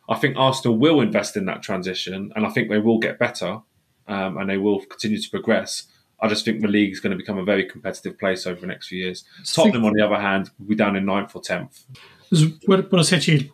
I 0.10 0.16
think 0.16 0.36
Arsenal 0.38 0.78
will 0.78 1.02
invest 1.02 1.38
in 1.38 1.46
that 1.46 1.62
transition, 1.62 2.34
and 2.36 2.46
I 2.46 2.50
think 2.50 2.70
they 2.70 2.80
will 2.80 2.98
get 2.98 3.20
better, 3.20 3.62
um, 4.08 4.38
and 4.38 4.50
they 4.50 4.58
will 4.58 4.80
continue 4.86 5.22
to 5.22 5.30
progress. 5.30 5.84
I 6.20 6.28
just 6.28 6.44
think 6.44 6.62
the 6.62 6.68
league 6.68 6.92
is 6.92 7.00
going 7.00 7.12
to 7.12 7.18
become 7.18 7.38
a 7.38 7.44
very 7.44 7.64
competitive 7.64 8.18
place 8.18 8.48
over 8.48 8.60
the 8.60 8.68
next 8.68 8.88
few 8.88 8.98
years. 8.98 9.24
Tottenham, 9.46 9.86
on 9.86 9.94
the 9.94 10.04
other 10.04 10.20
hand, 10.20 10.50
will 10.58 10.68
be 10.68 10.76
down 10.76 10.96
in 10.96 11.06
ninth 11.06 11.36
or 11.36 11.42
tenth. 11.42 11.86
Because 12.30 12.52
What, 12.66 12.92
what 12.92 13.00
I 13.00 13.04
said 13.04 13.22
to 13.24 13.36
you 13.38 13.52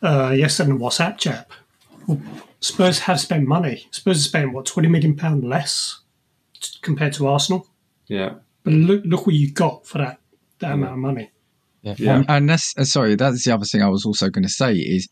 uh, 0.00 0.30
yesterday 0.30 0.70
in 0.70 0.78
the 0.78 0.84
WhatsApp 0.84 1.18
chat, 1.18 1.48
well, 2.06 2.22
Spurs 2.60 3.00
have 3.00 3.20
spent 3.20 3.46
money. 3.46 3.86
Spurs 3.90 4.18
have 4.18 4.28
spent, 4.28 4.52
what, 4.52 4.64
£20 4.64 4.88
million 4.88 5.40
less 5.42 6.00
t- 6.60 6.78
compared 6.82 7.12
to 7.14 7.26
Arsenal? 7.26 7.68
Yeah, 8.06 8.34
But 8.62 8.74
look, 8.74 9.02
look 9.04 9.26
what 9.26 9.34
you 9.34 9.52
got 9.52 9.84
for 9.84 9.98
that, 9.98 10.20
that 10.60 10.72
amount 10.72 10.92
of 10.92 10.98
money. 10.98 11.32
Yeah, 11.82 11.94
Yeah. 11.98 12.16
And, 12.16 12.30
and 12.30 12.48
that's 12.48 12.74
uh, 12.78 12.84
sorry. 12.84 13.16
That's 13.16 13.44
the 13.44 13.52
other 13.52 13.64
thing 13.64 13.82
I 13.82 13.88
was 13.88 14.06
also 14.06 14.30
going 14.30 14.44
to 14.44 14.48
say 14.48 14.74
is 14.74 15.08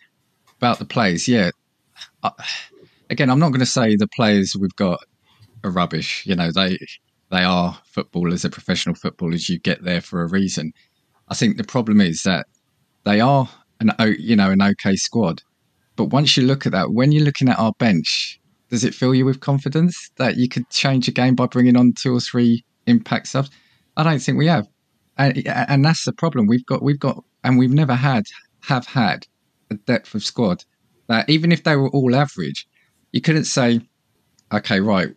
about 0.64 0.78
the 0.78 0.84
players. 0.84 1.28
Yeah, 1.28 1.50
I, 2.22 2.30
again, 3.10 3.30
I'm 3.30 3.38
not 3.38 3.50
going 3.50 3.60
to 3.60 3.66
say 3.66 3.96
the 3.96 4.08
players 4.08 4.56
we've 4.58 4.74
got 4.76 5.00
are 5.62 5.70
rubbish. 5.70 6.24
You 6.26 6.36
know, 6.36 6.50
they 6.50 6.78
they 7.30 7.42
are 7.44 7.78
footballers, 7.84 8.42
they're 8.42 8.50
professional 8.50 8.94
footballers. 8.94 9.48
You 9.48 9.58
get 9.58 9.84
there 9.84 10.00
for 10.00 10.22
a 10.22 10.28
reason. 10.28 10.72
I 11.28 11.34
think 11.34 11.56
the 11.56 11.64
problem 11.64 12.00
is 12.00 12.22
that 12.22 12.46
they 13.04 13.20
are 13.20 13.48
an 13.80 13.92
you 14.18 14.36
know 14.36 14.50
an 14.50 14.62
okay 14.62 14.96
squad, 14.96 15.42
but 15.96 16.06
once 16.06 16.36
you 16.36 16.44
look 16.44 16.66
at 16.66 16.72
that, 16.72 16.92
when 16.92 17.12
you're 17.12 17.24
looking 17.24 17.48
at 17.48 17.58
our 17.58 17.72
bench, 17.78 18.40
does 18.70 18.84
it 18.84 18.94
fill 18.94 19.14
you 19.14 19.24
with 19.24 19.40
confidence 19.40 20.10
that 20.16 20.36
you 20.36 20.48
could 20.48 20.68
change 20.70 21.08
a 21.08 21.12
game 21.12 21.34
by 21.34 21.46
bringing 21.46 21.76
on 21.76 21.92
two 21.92 22.14
or 22.14 22.20
three 22.20 22.64
impact 22.86 23.28
subs? 23.28 23.50
I 23.96 24.02
don't 24.02 24.18
think 24.18 24.38
we 24.38 24.46
have 24.46 24.66
and, 25.16 25.46
and 25.46 25.84
that's 25.84 26.04
the 26.04 26.12
problem 26.12 26.46
we've 26.46 26.66
got 26.66 26.82
we've 26.82 26.98
got 26.98 27.22
and 27.42 27.58
we've 27.58 27.70
never 27.72 27.94
had 27.94 28.24
have 28.62 28.86
had 28.86 29.26
a 29.70 29.74
depth 29.74 30.14
of 30.14 30.24
squad 30.24 30.64
that 31.08 31.28
even 31.28 31.52
if 31.52 31.64
they 31.64 31.76
were 31.76 31.90
all 31.90 32.14
average 32.14 32.66
you 33.12 33.20
couldn't 33.20 33.44
say 33.44 33.80
okay 34.52 34.80
right 34.80 35.14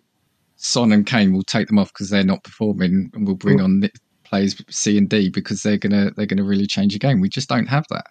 son 0.56 0.92
and 0.92 1.06
kane 1.06 1.34
will 1.34 1.44
take 1.44 1.68
them 1.68 1.80
off 1.80 1.94
because 1.94 2.10
they're 2.10 2.24
not 2.24 2.44
performing 2.44 3.10
and 3.14 3.28
we'll 3.28 3.36
bring 3.36 3.62
on 3.62 3.80
the 3.80 3.92
players 4.24 4.62
c 4.70 4.98
and 4.98 5.10
d 5.10 5.30
because 5.30 5.64
they're 5.64 5.78
gonna 5.78 6.12
they're 6.16 6.26
gonna 6.26 6.44
really 6.44 6.68
change 6.68 6.94
the 6.94 7.00
game 7.00 7.22
we 7.22 7.30
just 7.30 7.50
don't 7.50 7.68
have 7.68 7.86
that 7.90 8.06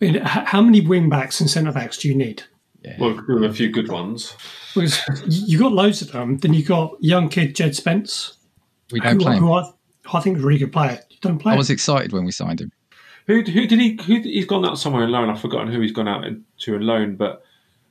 I 0.00 0.04
mean, 0.04 0.14
how 0.22 0.62
many 0.62 0.80
wing 0.80 1.08
backs 1.08 1.40
and 1.40 1.50
centre 1.50 1.72
backs 1.72 1.98
do 1.98 2.08
you 2.08 2.14
need? 2.14 2.44
well, 2.98 3.18
there 3.26 3.38
are 3.38 3.44
a 3.44 3.52
few 3.52 3.70
good 3.70 3.90
ones. 3.90 4.36
Because 4.74 5.00
you 5.26 5.58
got 5.58 5.72
loads 5.72 6.02
of 6.02 6.12
them. 6.12 6.38
Then 6.38 6.52
you 6.52 6.64
got 6.64 6.96
young 7.00 7.28
kid 7.28 7.56
Jed 7.56 7.74
Spence, 7.74 8.34
we 8.90 9.00
don't 9.00 9.14
who, 9.14 9.20
play 9.20 9.36
him. 9.36 9.42
who 9.42 9.52
I, 9.52 9.62
who 9.62 10.18
I 10.18 10.20
think 10.20 10.36
is 10.36 10.44
a 10.44 10.46
really 10.46 10.58
good 10.58 10.72
player. 10.72 11.00
You 11.08 11.16
don't 11.20 11.38
play. 11.38 11.52
i 11.52 11.54
him. 11.54 11.58
was 11.58 11.70
excited 11.70 12.12
when 12.12 12.24
we 12.24 12.32
signed 12.32 12.60
him 12.60 12.72
Who, 13.26 13.42
who 13.42 13.66
did 13.66 13.80
he? 13.80 13.98
Who 14.06 14.20
he's 14.20 14.44
gone 14.46 14.66
out 14.66 14.78
somewhere 14.78 15.04
on 15.04 15.10
loan? 15.10 15.30
I've 15.30 15.40
forgotten 15.40 15.72
who 15.72 15.80
he's 15.80 15.92
gone 15.92 16.08
out 16.08 16.24
to 16.60 16.74
on 16.74 16.82
loan, 16.82 17.16
but 17.16 17.42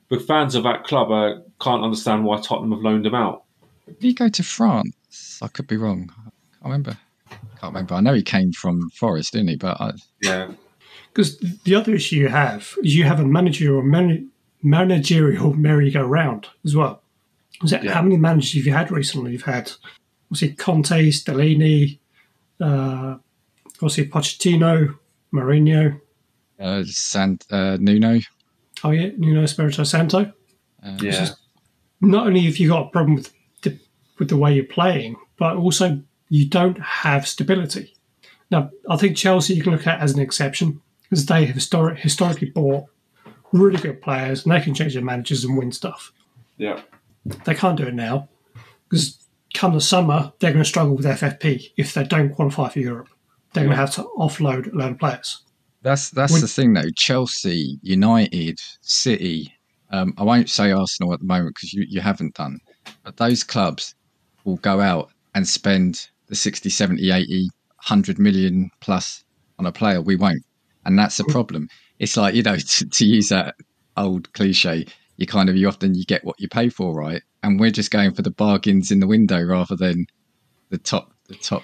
the 0.08 0.20
fans 0.20 0.54
of 0.54 0.62
that 0.64 0.84
club 0.84 1.10
uh, 1.10 1.40
can't 1.60 1.82
understand 1.82 2.24
why 2.24 2.40
Tottenham 2.40 2.72
have 2.72 2.80
loaned 2.82 3.06
him 3.06 3.14
out. 3.14 3.44
did 3.86 3.96
he 4.00 4.12
go 4.14 4.28
to 4.28 4.42
france 4.42 5.40
i 5.42 5.48
could 5.48 5.66
be 5.66 5.76
wrong 5.76 6.10
i 6.10 6.22
can't 6.24 6.64
remember 6.64 6.96
can't 7.60 7.72
remember 7.74 7.94
i 7.94 8.00
know 8.00 8.12
he 8.14 8.22
came 8.22 8.52
from 8.52 8.88
forest 8.90 9.32
didn't 9.32 9.48
he 9.48 9.56
but 9.56 9.80
I, 9.80 9.92
Yeah, 10.22 10.52
Because 11.12 11.38
the 11.38 11.74
other 11.74 11.94
issue 11.94 12.16
you 12.16 12.28
have 12.28 12.74
is 12.82 12.94
you 12.94 13.04
have 13.04 13.18
a 13.20 13.24
managerial 13.26 13.82
man, 13.82 14.30
managerial 14.62 15.52
merry-go-round 15.54 16.48
as 16.64 16.74
well. 16.76 17.02
Is 17.62 17.70
that, 17.70 17.82
Yeah. 17.84 17.94
How 17.94 18.02
many 18.02 18.16
managers 18.16 18.54
have 18.54 18.66
you 18.66 18.72
had 18.72 18.90
recently? 18.90 19.32
You've 19.32 19.42
had, 19.42 19.72
obviously, 20.30 20.54
Conte, 20.56 21.10
Stellini, 21.10 21.98
uh, 22.60 23.16
obviously 23.76 24.06
Pochettino, 24.08 24.98
Mourinho. 25.34 26.00
uh, 26.60 26.84
Sant, 26.86 27.44
uh, 27.50 27.76
nuno 27.80 28.20
Oh 28.82 28.90
yeah, 28.90 29.10
Nuno 29.16 29.42
Espirito 29.42 29.82
Santo. 29.84 30.32
uh, 30.82 30.98
yeah, 31.00 31.28
Not 32.00 32.26
only 32.26 32.42
have 32.42 32.58
you 32.58 32.68
got 32.68 32.86
a 32.86 32.90
problem 32.90 33.16
with 33.16 33.32
the, 33.62 33.78
with 34.18 34.28
the 34.28 34.36
way 34.36 34.54
you're 34.54 34.64
playing, 34.64 35.16
but 35.38 35.56
also 35.56 36.02
you 36.28 36.46
don't 36.46 36.78
have 36.80 37.26
stability. 37.26 37.94
Now, 38.50 38.70
I 38.88 38.96
think 38.96 39.16
Chelsea 39.16 39.54
you 39.54 39.62
can 39.62 39.72
look 39.72 39.86
at 39.86 40.00
as 40.00 40.12
an 40.12 40.20
exception 40.20 40.80
because 41.02 41.26
they 41.26 41.46
have 41.46 41.54
historic, 41.54 41.98
historically 41.98 42.50
bought 42.50 42.84
really 43.52 43.80
good 43.80 44.02
players 44.02 44.44
and 44.44 44.54
they 44.54 44.60
can 44.60 44.74
change 44.74 44.94
their 44.94 45.02
managers 45.02 45.44
and 45.44 45.56
win 45.56 45.72
stuff. 45.72 46.12
yeah. 46.58 46.80
They 47.46 47.54
can't 47.54 47.78
do 47.78 47.86
it 47.86 47.94
now 47.94 48.28
because 48.86 49.24
come 49.54 49.72
the 49.72 49.80
summer 49.80 50.34
they're 50.38 50.52
going 50.52 50.62
to 50.62 50.68
struggle 50.68 50.94
with 50.94 51.06
FFP 51.06 51.72
if 51.76 51.94
they 51.94 52.04
don't 52.04 52.34
qualify 52.34 52.68
for 52.68 52.80
Europe. 52.80 53.08
They're 53.54 53.64
going 53.64 53.76
to 53.76 53.80
have 53.80 53.94
to 53.94 54.02
offload 54.18 54.72
a 54.72 54.76
load 54.76 54.92
of 54.92 54.98
players. 54.98 55.42
That's 55.82 56.10
that's 56.10 56.32
Would- 56.32 56.42
the 56.42 56.48
thing 56.48 56.74
though. 56.74 56.90
Chelsea, 56.96 57.78
United, 57.82 58.58
City. 58.80 59.52
Um, 59.90 60.12
I 60.18 60.24
won't 60.24 60.50
say 60.50 60.72
Arsenal 60.72 61.12
at 61.12 61.20
the 61.20 61.26
moment 61.26 61.54
because 61.54 61.72
you, 61.72 61.84
you 61.88 62.00
haven't 62.00 62.34
done, 62.34 62.58
but 63.04 63.16
those 63.16 63.44
clubs 63.44 63.94
will 64.44 64.56
go 64.56 64.80
out 64.80 65.10
and 65.34 65.46
spend 65.46 66.08
the 66.26 66.34
60, 66.34 66.68
70, 66.68 67.10
80, 67.10 67.48
100 67.76 68.18
million 68.18 68.70
plus 68.80 69.22
on 69.58 69.66
a 69.66 69.72
player. 69.72 70.00
We 70.00 70.16
won't. 70.16 70.42
And 70.84 70.98
that's 70.98 71.20
a 71.20 71.24
problem. 71.24 71.68
It's 71.98 72.16
like, 72.16 72.34
you 72.34 72.42
know, 72.42 72.56
to, 72.58 72.88
to 72.88 73.06
use 73.06 73.28
that 73.28 73.54
old 73.96 74.32
cliche, 74.32 74.86
you 75.16 75.26
kind 75.26 75.48
of, 75.48 75.56
you 75.56 75.68
often, 75.68 75.94
you 75.94 76.04
get 76.04 76.24
what 76.24 76.40
you 76.40 76.48
pay 76.48 76.70
for, 76.70 76.94
right? 76.94 77.22
And 77.42 77.60
we're 77.60 77.70
just 77.70 77.90
going 77.90 78.14
for 78.14 78.22
the 78.22 78.30
bargains 78.30 78.90
in 78.90 79.00
the 79.00 79.06
window 79.06 79.40
rather 79.42 79.76
than 79.76 80.06
the 80.70 80.78
top, 80.78 81.12
the 81.28 81.36
top 81.36 81.62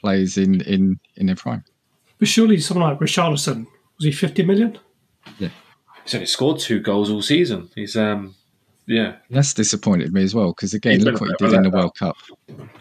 players 0.00 0.36
in, 0.38 0.60
in, 0.62 0.98
in 1.16 1.26
their 1.26 1.36
prime. 1.36 1.64
But 2.18 2.28
surely 2.28 2.58
someone 2.58 2.90
like 2.90 3.00
Richarlison, 3.00 3.66
was 3.96 4.04
he 4.04 4.12
50 4.12 4.44
million? 4.44 4.78
Yeah, 5.38 5.48
He's 6.04 6.14
only 6.14 6.26
scored 6.26 6.58
two 6.58 6.80
goals 6.80 7.10
all 7.10 7.22
season. 7.22 7.70
He's 7.74 7.96
um, 7.96 8.34
yeah, 8.86 9.16
That's 9.30 9.54
disappointed 9.54 10.12
me 10.12 10.22
as 10.22 10.34
well 10.34 10.48
because 10.48 10.74
again, 10.74 10.94
He's 10.94 11.04
look 11.04 11.20
what 11.20 11.30
he 11.30 11.46
did 11.46 11.54
in 11.54 11.62
the 11.62 11.70
World 11.70 11.94
Cup. 11.96 12.16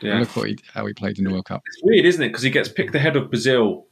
yeah. 0.01 0.19
Look 0.19 0.35
what 0.35 0.49
he, 0.49 0.57
how 0.73 0.85
he 0.85 0.93
played 0.93 1.19
in 1.19 1.25
the 1.25 1.31
World 1.31 1.45
Cup. 1.45 1.61
It's 1.67 1.83
weird, 1.83 2.05
isn't 2.05 2.21
it? 2.23 2.29
Because 2.29 2.43
he 2.43 2.49
gets 2.49 2.69
picked 2.69 2.95
ahead 2.95 3.15
of 3.15 3.29
Brazil 3.29 3.85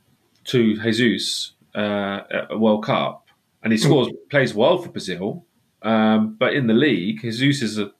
to 0.45 0.81
Jesus 0.81 1.53
uh, 1.75 2.21
at 2.31 2.47
a 2.51 2.57
World 2.57 2.85
Cup, 2.85 3.27
and 3.63 3.71
he 3.71 3.77
scores, 3.77 4.07
plays 4.29 4.53
well 4.53 4.77
for 4.77 4.89
Brazil. 4.89 5.45
Um, 5.83 6.35
but 6.39 6.53
in 6.53 6.67
the 6.67 6.73
league, 6.73 7.21
Jesus 7.21 7.61
is 7.61 7.77
a, 7.77 7.91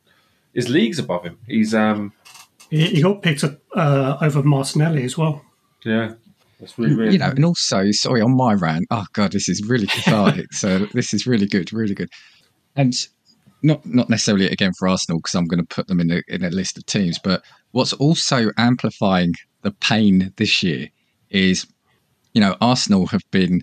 his 0.53 0.67
league's 0.69 0.97
above 0.97 1.23
him. 1.23 1.37
He's 1.45 1.75
um, 1.75 2.11
He, 2.69 2.87
he 2.87 3.01
got 3.01 3.21
picked 3.21 3.43
up 3.43 3.59
uh, 3.75 4.17
over 4.21 4.43
Martinelli 4.43 5.03
as 5.03 5.17
well. 5.17 5.43
yeah, 5.83 6.13
that's 6.59 6.77
really 6.77 6.95
weird. 6.95 7.13
You 7.13 7.19
know, 7.19 7.29
and 7.29 7.45
also, 7.45 7.91
sorry, 7.91 8.21
on 8.21 8.35
my 8.35 8.53
rant. 8.53 8.85
Oh 8.91 9.05
god, 9.13 9.31
this 9.31 9.47
is 9.47 9.63
really 9.67 9.87
cathartic. 9.87 10.53
so 10.53 10.79
this 10.93 11.13
is 11.13 11.27
really 11.27 11.45
good, 11.45 11.71
really 11.71 11.95
good, 11.95 12.09
and 12.75 12.93
not 13.63 13.85
not 13.85 14.09
necessarily 14.09 14.47
again 14.47 14.71
for 14.77 14.87
Arsenal 14.87 15.19
because 15.19 15.35
I'm 15.35 15.45
going 15.45 15.65
to 15.65 15.75
put 15.75 15.87
them 15.87 15.99
in 15.99 16.11
a 16.11 16.21
in 16.27 16.43
a 16.43 16.49
list 16.49 16.77
of 16.77 16.85
teams. 16.85 17.19
But 17.19 17.43
what's 17.71 17.93
also 17.93 18.51
amplifying 18.57 19.33
the 19.61 19.71
pain 19.71 20.33
this 20.37 20.63
year 20.63 20.87
is, 21.29 21.67
you 22.33 22.41
know, 22.41 22.55
Arsenal 22.61 23.07
have 23.07 23.23
been 23.31 23.61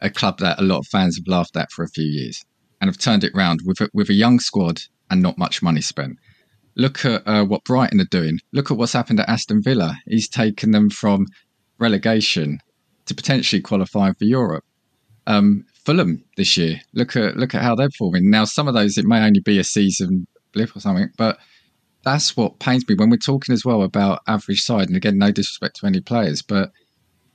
a 0.00 0.10
club 0.10 0.38
that 0.38 0.58
a 0.58 0.62
lot 0.62 0.78
of 0.78 0.86
fans 0.86 1.16
have 1.16 1.26
laughed 1.26 1.56
at 1.56 1.70
for 1.72 1.84
a 1.84 1.88
few 1.88 2.04
years 2.04 2.44
and 2.80 2.88
have 2.88 2.98
turned 2.98 3.24
it 3.24 3.32
round 3.34 3.60
with 3.64 3.80
a, 3.80 3.88
with 3.92 4.08
a 4.10 4.14
young 4.14 4.38
squad 4.38 4.80
and 5.10 5.22
not 5.22 5.38
much 5.38 5.62
money 5.62 5.80
spent. 5.80 6.18
Look 6.78 7.04
at 7.04 7.26
uh, 7.26 7.44
what 7.44 7.64
Brighton 7.64 8.00
are 8.00 8.06
doing. 8.10 8.38
Look 8.52 8.70
at 8.70 8.76
what's 8.76 8.92
happened 8.92 9.20
at 9.20 9.28
Aston 9.28 9.62
Villa. 9.62 9.96
He's 10.06 10.28
taken 10.28 10.70
them 10.70 10.88
from 10.88 11.26
relegation 11.78 12.60
to 13.06 13.14
potentially 13.14 13.60
qualifying 13.60 14.14
for 14.14 14.24
Europe. 14.24 14.64
Um, 15.26 15.64
Fulham 15.84 16.24
this 16.36 16.56
year. 16.56 16.80
Look 16.94 17.16
at 17.16 17.36
look 17.36 17.54
at 17.54 17.62
how 17.62 17.74
they're 17.74 17.88
performing. 17.88 18.30
Now, 18.30 18.44
some 18.44 18.68
of 18.68 18.74
those 18.74 18.96
it 18.96 19.04
may 19.04 19.24
only 19.24 19.40
be 19.40 19.58
a 19.58 19.64
season 19.64 20.26
blip 20.52 20.74
or 20.76 20.80
something, 20.80 21.10
but 21.16 21.38
that's 22.04 22.36
what 22.36 22.58
pains 22.60 22.88
me 22.88 22.94
when 22.94 23.10
we're 23.10 23.16
talking 23.16 23.52
as 23.52 23.64
well 23.64 23.82
about 23.82 24.22
average 24.26 24.60
side. 24.60 24.88
And 24.88 24.96
again, 24.96 25.18
no 25.18 25.30
disrespect 25.30 25.76
to 25.76 25.86
any 25.86 26.00
players, 26.00 26.42
but 26.42 26.70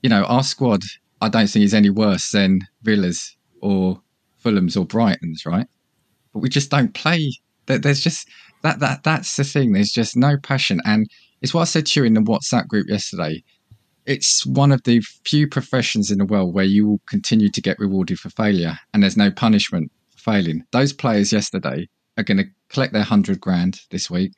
you 0.02 0.10
know, 0.10 0.24
our 0.26 0.44
squad 0.44 0.82
I 1.22 1.30
don't 1.30 1.48
think 1.48 1.64
is 1.64 1.74
any 1.74 1.90
worse 1.90 2.32
than 2.32 2.60
Villa's 2.84 3.36
or 3.62 4.02
Fulham's 4.40 4.76
or 4.76 4.86
Brighton's, 4.86 5.46
right? 5.46 5.68
But 6.34 6.40
we 6.40 6.50
just 6.50 6.70
don't 6.70 6.94
play. 6.94 7.32
There- 7.66 7.80
There's 7.80 8.02
just 8.02 8.28
that 8.62 8.80
that 8.80 9.04
that's 9.04 9.36
the 9.36 9.44
thing. 9.44 9.74
There's 9.74 9.92
just 9.92 10.16
no 10.16 10.38
passion, 10.38 10.80
and 10.86 11.10
it's 11.42 11.54
what 11.54 11.62
I 11.62 11.66
said 11.66 11.86
to 11.88 12.00
you 12.00 12.06
in 12.06 12.14
the 12.14 12.22
WhatsApp 12.22 12.68
group 12.68 12.88
yesterday. 12.90 13.44
It's 14.06 14.46
one 14.46 14.72
of 14.72 14.84
the 14.84 15.02
few 15.26 15.48
professions 15.48 16.12
in 16.12 16.18
the 16.18 16.26
world 16.26 16.54
where 16.54 16.66
you 16.66 16.88
will 16.88 17.02
continue 17.08 17.50
to 17.50 17.62
get 17.62 17.80
rewarded 17.80 18.20
for 18.20 18.30
failure, 18.30 18.78
and 18.94 19.02
there's 19.04 19.18
no 19.18 19.32
punishment 19.32 19.92
for 20.12 20.32
failing. 20.32 20.64
Those 20.72 20.92
players 20.94 21.32
yesterday 21.32 21.88
are 22.18 22.24
going 22.24 22.38
to 22.38 22.46
collect 22.70 22.94
their 22.94 23.04
hundred 23.04 23.40
grand 23.40 23.80
this 23.92 24.10
week, 24.10 24.34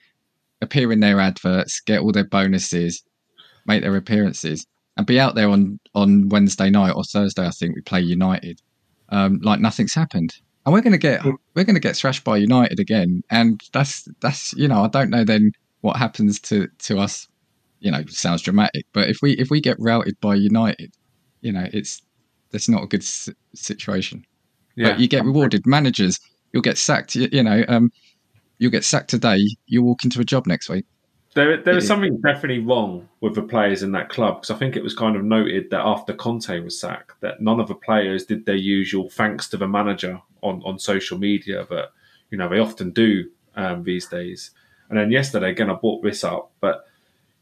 appear 0.62 0.92
in 0.92 1.00
their 1.00 1.20
adverts, 1.20 1.80
get 1.82 2.02
all 2.02 2.12
their 2.12 2.28
bonuses, 2.28 3.04
make 3.66 3.82
their 3.82 3.96
appearances, 3.96 4.66
and 4.98 5.06
be 5.08 5.20
out 5.20 5.36
there 5.36 5.50
on 5.50 5.80
on 5.94 6.30
Wednesday 6.30 6.70
night 6.70 6.94
or 6.96 7.04
Thursday. 7.04 7.46
I 7.46 7.52
think 7.52 7.76
we 7.76 7.82
play 7.82 8.02
United, 8.02 8.62
um, 9.10 9.40
like 9.42 9.60
nothing's 9.60 9.94
happened, 9.96 10.34
and 10.66 10.74
we're 10.74 10.82
going 10.82 10.94
to 10.94 10.98
get 10.98 11.24
we're 11.24 11.64
going 11.64 11.76
to 11.76 11.80
get 11.80 11.96
thrashed 11.96 12.24
by 12.24 12.38
United 12.38 12.80
again, 12.80 13.22
and 13.30 13.62
that's 13.74 14.08
that's 14.22 14.54
you 14.54 14.68
know 14.68 14.84
I 14.84 14.88
don't 14.88 15.10
know 15.10 15.24
then 15.24 15.52
what 15.82 15.98
happens 15.98 16.40
to 16.42 16.68
to 16.80 17.00
us. 17.00 17.28
You 17.80 17.92
know, 17.92 18.04
sounds 18.08 18.42
dramatic, 18.42 18.86
but 18.94 19.10
if 19.10 19.20
we 19.22 19.34
if 19.34 19.50
we 19.52 19.62
get 19.62 19.78
routed 19.80 20.20
by 20.22 20.36
United, 20.36 20.92
you 21.42 21.52
know, 21.52 21.68
it's 21.72 22.02
that's 22.52 22.68
not 22.70 22.84
a 22.84 22.88
good 22.88 23.02
s- 23.02 23.30
situation. 23.54 24.24
Yeah, 24.76 24.92
But 24.92 25.00
you 25.00 25.08
get 25.08 25.24
rewarded. 25.26 25.68
Managers, 25.68 26.20
you'll 26.52 26.64
get 26.64 26.78
sacked. 26.78 27.16
You, 27.16 27.30
you 27.32 27.44
know, 27.44 27.64
um, 27.68 27.92
you'll 28.58 28.72
get 28.72 28.84
sacked 28.84 29.10
today. 29.10 29.38
You 29.68 29.84
walk 29.84 30.04
into 30.04 30.20
a 30.20 30.24
job 30.24 30.48
next 30.48 30.70
week. 30.70 30.86
There, 31.36 31.58
there 31.62 31.78
is 31.78 31.84
Yeah. 31.84 31.88
something 31.90 32.18
definitely 32.22 32.60
wrong 32.64 33.08
with 33.22 33.36
the 33.36 33.42
players 33.44 33.84
in 33.84 33.92
that 33.92 34.10
club 34.10 34.38
because 34.42 34.52
I 34.52 34.58
think 34.58 34.76
it 34.76 34.84
was 34.84 34.96
kind 34.96 35.16
of 35.18 35.24
noted 35.24 35.70
that 35.70 35.82
after 35.82 36.14
Conte 36.14 36.60
was 36.62 36.80
sacked, 36.80 37.20
that 37.22 37.42
none 37.42 37.60
of 37.60 37.68
the 37.68 37.76
players 37.76 38.26
did 38.26 38.46
their 38.46 38.56
usual 38.56 39.10
thanks 39.10 39.48
to 39.50 39.58
the 39.58 39.68
manager 39.68 40.22
on, 40.42 40.62
on 40.66 40.80
social 40.80 41.18
media, 41.18 41.66
but 41.70 41.92
you 42.32 42.38
know 42.38 42.48
they 42.50 42.60
often 42.60 42.92
do 42.92 43.30
um, 43.56 43.84
these 43.84 44.08
days. 44.08 44.52
And 44.90 44.98
then 44.98 45.12
yesterday, 45.12 45.50
again, 45.52 45.70
I 45.70 45.74
brought 45.74 46.04
this 46.04 46.24
up, 46.24 46.52
but 46.62 46.86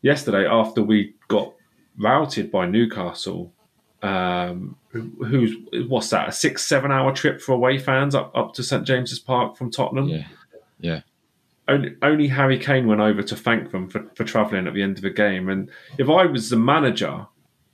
yesterday 0.01 0.47
after 0.47 0.81
we 0.81 1.13
got 1.27 1.53
routed 2.00 2.51
by 2.51 2.65
Newcastle, 2.65 3.51
um, 4.01 4.75
who- 4.89 5.23
who's 5.25 5.55
what's 5.88 6.09
that? 6.09 6.29
A 6.29 6.31
six 6.31 6.65
seven 6.65 6.91
hour 6.91 7.12
trip 7.13 7.41
for 7.41 7.53
away 7.53 7.77
fans 7.77 8.15
up 8.15 8.31
up 8.35 8.53
to 8.55 8.63
St 8.63 8.85
James's 8.88 9.19
Park 9.19 9.55
from 9.55 9.69
Tottenham 9.69 10.07
Yeah, 10.09 10.25
yeah. 10.79 11.01
Only, 11.67 11.96
only 12.01 12.27
Harry 12.27 12.60
Kane 12.60 12.88
went 12.88 13.01
over 13.01 13.24
to 13.24 13.36
thank 13.36 13.72
them 13.72 13.89
for, 13.89 14.05
for 14.15 14.24
travelling 14.24 14.67
at 14.67 14.74
the 14.74 14.82
end 14.82 14.98
of 14.98 15.03
the 15.03 15.10
game. 15.10 15.50
And 15.50 15.70
if 15.98 16.10
I 16.10 16.25
was 16.25 16.50
the 16.50 16.58
manager 16.58 17.25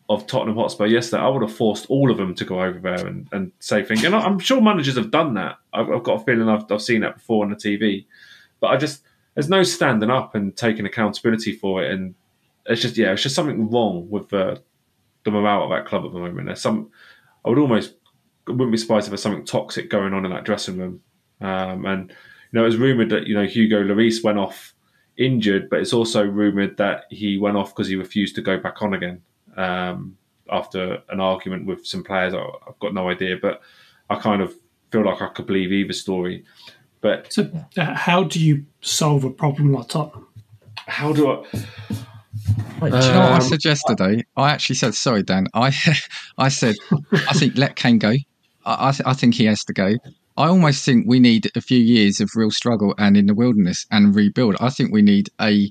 of 0.10 0.26
Tottenham 0.28 0.56
Hotspur 0.56 0.88
yesterday, 0.88 1.22
I 1.22 1.28
would 1.28 1.42
have 1.42 1.54
forced 1.54 1.88
all 1.88 2.12
of 2.12 2.18
them 2.18 2.34
to 2.36 2.46
go 2.46 2.62
over 2.62 2.80
there 2.80 3.06
and, 3.06 3.28
and 3.32 3.52
say 3.60 3.84
things. 3.84 4.04
And 4.04 4.16
I'm 4.16 4.40
sure 4.40 4.62
managers 4.62 4.98
have 4.98 5.12
done 5.12 5.36
that. 5.36 5.58
I've, 5.74 5.90
I've 5.90 6.04
got 6.04 6.22
a 6.22 6.24
feeling 6.24 6.50
I've, 6.50 6.72
I've 6.72 6.82
seen 6.82 7.02
that 7.02 7.16
before 7.16 7.44
on 7.44 7.52
the 7.52 7.56
TV. 7.56 8.06
But 8.60 8.68
I 8.68 8.78
just, 8.78 9.04
there's 9.34 9.50
no 9.50 9.64
standing 9.64 10.10
up 10.10 10.36
and 10.36 10.56
taking 10.56 10.86
accountability 10.86 11.54
for 11.54 11.84
it. 11.84 11.92
And 11.92 12.16
it's 12.66 12.82
just, 12.82 12.98
yeah, 12.98 13.12
it's 13.12 13.24
just 13.24 13.36
something 13.36 13.70
wrong 13.70 14.10
with 14.10 14.30
the, 14.30 14.62
the 15.24 15.32
morale 15.32 15.64
of 15.64 15.70
that 15.70 15.86
club 15.86 16.06
at 16.06 16.12
the 16.12 16.20
moment. 16.20 16.48
There's 16.48 16.62
some, 16.62 16.90
I 17.46 17.50
would 17.50 17.60
almost, 17.60 17.94
wouldn't 18.48 18.72
be 18.72 18.78
surprised 18.78 19.08
if 19.08 19.12
there's 19.12 19.22
something 19.22 19.46
toxic 19.46 19.90
going 19.90 20.14
on 20.14 20.26
in 20.26 20.32
that 20.32 20.44
dressing 20.44 20.78
room. 20.78 21.02
Um, 21.42 21.86
and 21.86 22.14
know, 22.54 22.64
it 22.64 22.68
was 22.68 22.78
rumored 22.78 23.10
that 23.10 23.28
you 23.28 23.36
know 23.36 23.46
Hugo 23.46 23.84
Lloris 23.84 24.24
went 24.24 24.38
off 24.40 24.74
injured, 25.18 25.70
but 25.70 25.80
it's 25.80 25.94
also 25.94 26.24
rumored 26.26 26.78
that 26.78 27.06
he 27.10 27.38
went 27.38 27.58
off 27.58 27.76
because 27.76 27.88
he 27.88 27.96
refused 27.96 28.36
to 28.36 28.42
go 28.42 28.58
back 28.58 28.82
on 28.82 28.94
again 28.94 29.22
um, 29.58 30.18
after 30.52 31.02
an 31.10 31.20
argument 31.20 31.66
with 31.66 31.86
some 31.86 32.04
players. 32.04 32.34
I- 32.34 32.40
I've 32.68 32.80
got 32.80 32.94
no 32.94 33.10
idea, 33.10 33.38
but 33.42 33.62
I 34.10 34.16
kind 34.16 34.42
of 34.42 34.54
feel 34.92 35.06
like 35.06 35.22
I 35.22 35.28
could 35.30 35.46
believe 35.46 35.72
either 35.72 35.94
story. 35.94 36.44
But 37.02 37.32
So, 37.32 37.50
uh, 37.78 37.94
how 37.94 38.24
do 38.24 38.40
you 38.44 38.66
solve 38.82 39.24
a 39.24 39.30
problem 39.30 39.72
like 39.74 39.88
Tottenham? 39.90 40.26
how 40.88 41.14
do 41.14 41.30
I? 41.32 41.44
Do 41.52 42.86
you 42.86 42.90
know 42.90 43.20
what 43.22 43.32
I 43.32 43.36
Um, 43.36 43.42
said 43.42 43.64
yesterday? 43.66 44.24
I 44.38 44.50
actually 44.52 44.76
said, 44.78 44.96
sorry, 44.96 45.22
Dan. 45.24 45.48
I 45.54 45.76
I 46.38 46.48
said, 46.50 46.76
I 47.14 47.34
think 47.34 47.58
let 47.58 47.76
Kane 47.76 48.00
go. 48.00 48.12
I 48.66 48.90
I, 48.90 48.92
th- 48.92 49.04
I 49.06 49.14
think 49.14 49.36
he 49.36 49.46
has 49.46 49.64
to 49.66 49.74
go. 49.74 49.94
I 50.40 50.48
almost 50.48 50.86
think 50.86 51.06
we 51.06 51.20
need 51.20 51.52
a 51.56 51.62
few 51.62 51.78
years 51.78 52.22
of 52.22 52.30
real 52.34 52.50
struggle 52.50 52.96
and 52.98 53.18
in 53.18 53.26
the 53.26 53.36
wilderness 53.36 53.86
and 53.92 54.16
rebuild. 54.16 54.56
I 54.62 54.70
think 54.70 54.92
we 54.92 55.02
need 55.02 55.30
a 55.42 55.70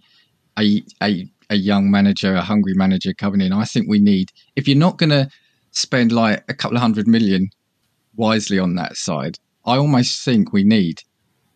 a 0.59 0.85
a 1.03 1.27
a 1.49 1.57
young 1.57 1.91
manager, 1.91 2.35
a 2.35 2.43
hungry 2.43 2.75
manager 2.75 3.15
coming 3.15 3.41
in. 3.41 3.53
I 3.55 3.65
think 3.65 3.89
we 3.89 3.99
need 3.99 4.31
if 4.57 4.69
you're 4.69 4.77
not 4.77 4.99
going 4.99 5.11
to 5.11 5.31
spend 5.71 6.13
like 6.13 6.45
a 6.51 6.55
couple 6.55 6.77
of 6.77 6.83
hundred 6.83 7.09
million 7.09 7.49
wisely 8.15 8.59
on 8.59 8.75
that 8.75 8.97
side, 8.97 9.39
I 9.65 9.79
almost 9.79 10.23
think 10.23 10.53
we 10.53 10.65
need 10.65 11.01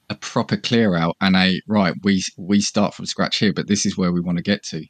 a 0.08 0.14
proper 0.14 0.56
clear 0.56 0.96
out 0.96 1.14
and 1.20 1.36
a 1.36 1.60
right. 1.68 1.94
We 2.02 2.22
we 2.38 2.62
start 2.62 2.94
from 2.94 3.04
scratch 3.04 3.36
here, 3.36 3.52
but 3.52 3.68
this 3.68 3.84
is 3.84 3.98
where 3.98 4.12
we 4.12 4.22
want 4.22 4.38
to 4.38 4.42
get 4.42 4.62
to. 4.70 4.86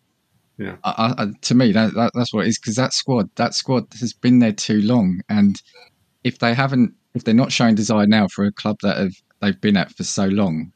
Yeah. 0.59 0.77
I, 0.85 1.15
I, 1.19 1.27
to 1.41 1.55
me, 1.57 1.73
that, 1.73 1.95
that 1.95 2.13
that's 2.15 2.33
what 2.33 2.47
it 2.47 2.51
is 2.51 2.59
because 2.61 2.77
that 2.77 2.93
squad, 2.93 3.31
that 3.35 3.55
squad 3.55 3.87
has 3.99 4.13
been 4.13 4.39
there 4.39 4.53
too 4.53 4.81
long, 4.83 5.23
and 5.29 5.61
if 6.23 6.39
they 6.39 6.55
haven't, 6.55 6.95
if 7.15 7.25
they're 7.25 7.35
not 7.35 7.53
showing 7.53 7.75
desire 7.75 8.07
now 8.07 8.29
for 8.29 8.45
a 8.45 8.53
club 8.53 8.79
that 8.83 8.97
have 8.97 9.15
they've 9.41 9.61
been 9.61 9.77
at 9.77 9.93
for 9.93 10.05
so 10.05 10.27
long, 10.27 10.73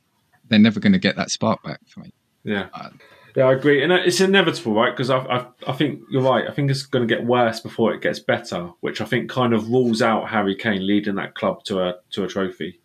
they're 0.49 0.59
never 0.59 0.81
going 0.81 0.93
to 0.93 0.99
get 0.99 1.17
that 1.17 1.31
spark 1.31 1.63
back 1.63 1.81
for 1.87 2.01
me. 2.01 2.13
Yeah, 2.45 2.69
Uh, 2.75 2.91
yeah, 3.37 3.45
I 3.45 3.53
agree, 3.53 3.83
and 3.83 3.93
it's 3.93 4.23
inevitable, 4.23 4.73
right? 4.73 4.97
Because 4.97 5.11
I, 5.11 5.19
I, 5.19 5.47
I 5.69 5.73
think 5.75 6.01
you're 6.11 6.23
right. 6.23 6.49
I 6.49 6.53
think 6.53 6.71
it's 6.71 6.85
going 6.85 7.07
to 7.07 7.15
get 7.15 7.27
worse 7.27 7.61
before 7.61 7.93
it 7.93 8.01
gets 8.01 8.19
better, 8.19 8.71
which 8.81 9.03
I 9.03 9.05
think 9.05 9.29
kind 9.29 9.53
of 9.53 9.69
rules 9.69 10.01
out 10.01 10.31
Harry 10.31 10.55
Kane 10.55 10.87
leading 10.87 11.17
that 11.17 11.35
club 11.35 11.63
to 11.65 11.83
a 11.83 11.97
to 12.13 12.25
a 12.25 12.29
trophy. 12.29 12.81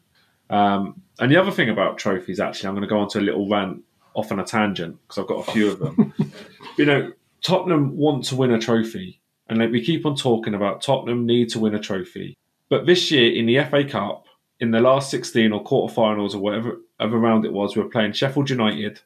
Um, 0.49 1.01
and 1.19 1.31
the 1.31 1.37
other 1.37 1.51
thing 1.51 1.69
about 1.69 1.97
trophies, 1.97 2.41
actually, 2.41 2.67
I'm 2.67 2.75
going 2.75 2.81
to 2.81 2.89
go 2.89 2.99
on 2.99 3.07
to 3.11 3.19
a 3.19 3.21
little 3.21 3.47
rant 3.47 3.81
off 4.13 4.29
on 4.33 4.41
a 4.41 4.43
tangent 4.43 4.97
because 5.07 5.19
I've 5.19 5.27
got 5.27 5.47
a 5.47 5.51
few 5.53 5.71
of 5.71 5.79
them. 5.79 6.13
you 6.77 6.83
know, 6.83 7.13
Tottenham 7.41 7.95
want 7.95 8.25
to 8.25 8.35
win 8.35 8.51
a 8.51 8.59
trophy, 8.59 9.21
and 9.47 9.59
like, 9.59 9.71
we 9.71 9.81
keep 9.81 10.05
on 10.05 10.17
talking 10.17 10.53
about 10.53 10.81
Tottenham 10.81 11.25
need 11.25 11.47
to 11.51 11.59
win 11.59 11.75
a 11.75 11.79
trophy. 11.79 12.35
But 12.71 12.85
this 12.85 13.11
year 13.11 13.29
in 13.33 13.47
the 13.47 13.61
FA 13.65 13.83
Cup, 13.83 14.27
in 14.61 14.71
the 14.71 14.79
last 14.79 15.11
16 15.11 15.51
or 15.51 15.61
quarterfinals 15.61 16.33
or 16.33 16.37
whatever, 16.39 16.79
whatever 16.95 17.19
round 17.19 17.43
it 17.43 17.51
was, 17.51 17.75
we 17.75 17.83
were 17.83 17.89
playing 17.89 18.13
Sheffield 18.13 18.49
United, 18.49 19.01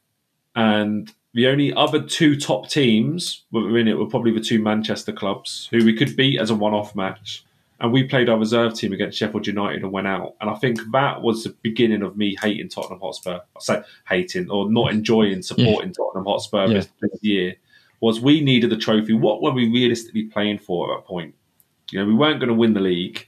and 0.56 1.12
the 1.34 1.48
only 1.48 1.74
other 1.74 2.00
two 2.02 2.40
top 2.40 2.70
teams 2.70 3.44
that 3.52 3.60
were 3.62 3.80
in 3.80 3.88
it 3.88 3.98
were 3.98 4.06
probably 4.06 4.32
the 4.32 4.40
two 4.40 4.62
Manchester 4.62 5.12
clubs 5.12 5.68
who 5.72 5.84
we 5.84 5.96
could 5.96 6.16
beat 6.16 6.40
as 6.40 6.52
a 6.52 6.56
one-off 6.56 6.96
match. 6.96 7.44
And 7.80 7.92
we 7.92 8.04
played 8.04 8.30
our 8.30 8.38
reserve 8.38 8.76
team 8.76 8.94
against 8.94 9.18
Sheffield 9.18 9.48
United 9.48 9.82
and 9.82 9.92
went 9.92 10.08
out. 10.08 10.36
And 10.40 10.50
I 10.50 10.56
think 10.56 10.80
that 10.94 11.24
was 11.24 11.44
the 11.44 11.56
beginning 11.64 12.04
of 12.04 12.16
me 12.16 12.38
hating 12.40 12.70
Tottenham 12.70 13.02
Hotspur. 13.02 13.40
I 13.40 13.60
say 13.60 13.82
hating 14.08 14.50
or 14.52 14.72
not 14.72 14.92
enjoying 14.94 15.42
supporting 15.42 15.92
Tottenham 15.92 16.26
Hotspur 16.26 16.68
Yeah. 16.68 16.74
this, 16.76 16.90
this 17.02 17.20
year. 17.22 17.56
Was 18.00 18.22
we 18.22 18.42
needed 18.42 18.70
the 18.70 18.78
trophy. 18.78 19.14
What 19.14 19.42
were 19.42 19.52
we 19.52 19.68
realistically 19.68 20.26
playing 20.26 20.60
for 20.60 20.94
at 20.94 21.00
that 21.00 21.08
point? 21.08 21.34
You 21.92 22.00
know, 22.00 22.06
we 22.06 22.14
weren't 22.14 22.40
going 22.40 22.50
to 22.50 22.56
win 22.56 22.74
the 22.74 22.80
league. 22.80 23.28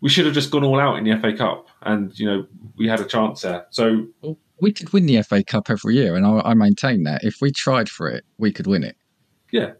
We 0.00 0.08
should 0.08 0.26
have 0.26 0.34
just 0.34 0.50
gone 0.50 0.64
all 0.64 0.78
out 0.78 0.96
in 0.98 1.04
the 1.04 1.18
FA 1.18 1.32
Cup, 1.36 1.66
and 1.82 2.16
you 2.18 2.26
know, 2.26 2.46
we 2.76 2.86
had 2.88 3.00
a 3.00 3.04
chance 3.04 3.42
there. 3.42 3.66
So 3.70 4.06
we 4.60 4.72
could 4.72 4.92
win 4.92 5.06
the 5.06 5.22
FA 5.22 5.42
Cup 5.42 5.70
every 5.70 5.96
year, 5.96 6.14
and 6.14 6.24
I, 6.26 6.40
I 6.44 6.54
maintain 6.54 7.02
that 7.04 7.24
if 7.24 7.40
we 7.40 7.50
tried 7.50 7.88
for 7.88 8.08
it, 8.08 8.24
we 8.38 8.52
could 8.52 8.66
win 8.66 8.84
it. 8.84 8.96
yeah, 9.50 9.72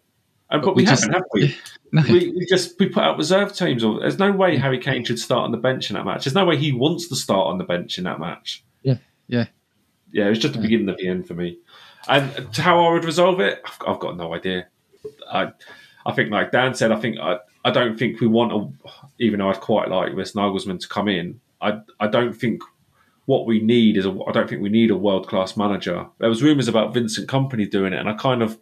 and, 0.50 0.62
but, 0.62 0.66
But 0.66 0.76
we, 0.76 0.82
we 0.82 0.86
just- 0.86 1.04
haven't, 1.04 1.14
have 1.14 1.24
we? 1.32 1.56
No, 1.90 2.02
we, 2.02 2.32
we 2.32 2.44
just 2.44 2.78
we 2.78 2.86
put 2.90 3.02
out 3.02 3.16
reserve 3.16 3.54
teams. 3.54 3.82
Or 3.82 4.00
there's 4.00 4.18
no 4.18 4.30
way 4.30 4.58
Harry 4.58 4.78
Kane 4.78 5.06
should 5.06 5.18
start 5.18 5.44
on 5.44 5.52
the 5.52 5.56
bench 5.56 5.88
in 5.88 5.94
that 5.96 6.04
match. 6.04 6.24
There's 6.24 6.34
no 6.34 6.44
way 6.44 6.58
he 6.58 6.70
wants 6.70 7.08
to 7.08 7.16
start 7.16 7.46
on 7.46 7.56
the 7.56 7.64
bench 7.64 7.96
in 7.96 8.04
that 8.04 8.20
match. 8.20 8.62
Yeah, 8.82 8.96
yeah. 9.26 9.46
yeah. 10.12 10.26
It 10.26 10.28
was 10.28 10.38
just 10.38 10.52
the 10.52 10.58
Yeah. 10.60 10.64
beginning 10.64 10.88
of 10.90 10.98
the 10.98 11.08
end 11.08 11.26
for 11.26 11.32
me. 11.32 11.56
And 12.08 12.52
to 12.52 12.60
how 12.60 12.78
I 12.84 12.92
would 12.92 13.06
resolve 13.06 13.40
it, 13.40 13.62
I've, 13.64 13.78
I've 13.94 14.00
got 14.00 14.18
no 14.18 14.34
idea. 14.34 14.66
I 15.32 15.52
I 16.04 16.12
think, 16.12 16.30
like 16.30 16.52
Dan 16.52 16.74
said, 16.74 16.92
I 16.92 17.00
think 17.00 17.16
I, 17.18 17.38
I 17.64 17.70
don't 17.70 17.98
think 17.98 18.20
we 18.20 18.26
want 18.26 18.52
a. 18.52 18.90
Even 19.18 19.40
though 19.40 19.50
I'd 19.50 19.60
quite 19.60 19.88
like 19.88 20.14
Wes 20.14 20.32
Nagelsmann 20.32 20.80
to 20.80 20.88
come 20.88 21.08
in, 21.08 21.40
I 21.60 21.80
I 22.00 22.06
don't 22.06 22.32
think 22.32 22.62
what 23.26 23.46
we 23.46 23.60
need 23.60 23.96
is 23.96 24.06
a. 24.06 24.18
I 24.26 24.32
don't 24.32 24.48
think 24.48 24.62
we 24.62 24.68
need 24.68 24.90
a 24.90 24.96
world 24.96 25.28
class 25.28 25.56
manager. 25.56 26.06
There 26.18 26.28
was 26.28 26.42
rumours 26.42 26.68
about 26.68 26.94
Vincent 26.94 27.28
Kompany 27.28 27.70
doing 27.70 27.92
it, 27.92 27.98
and 27.98 28.08
I 28.08 28.14
kind 28.14 28.42
of 28.42 28.58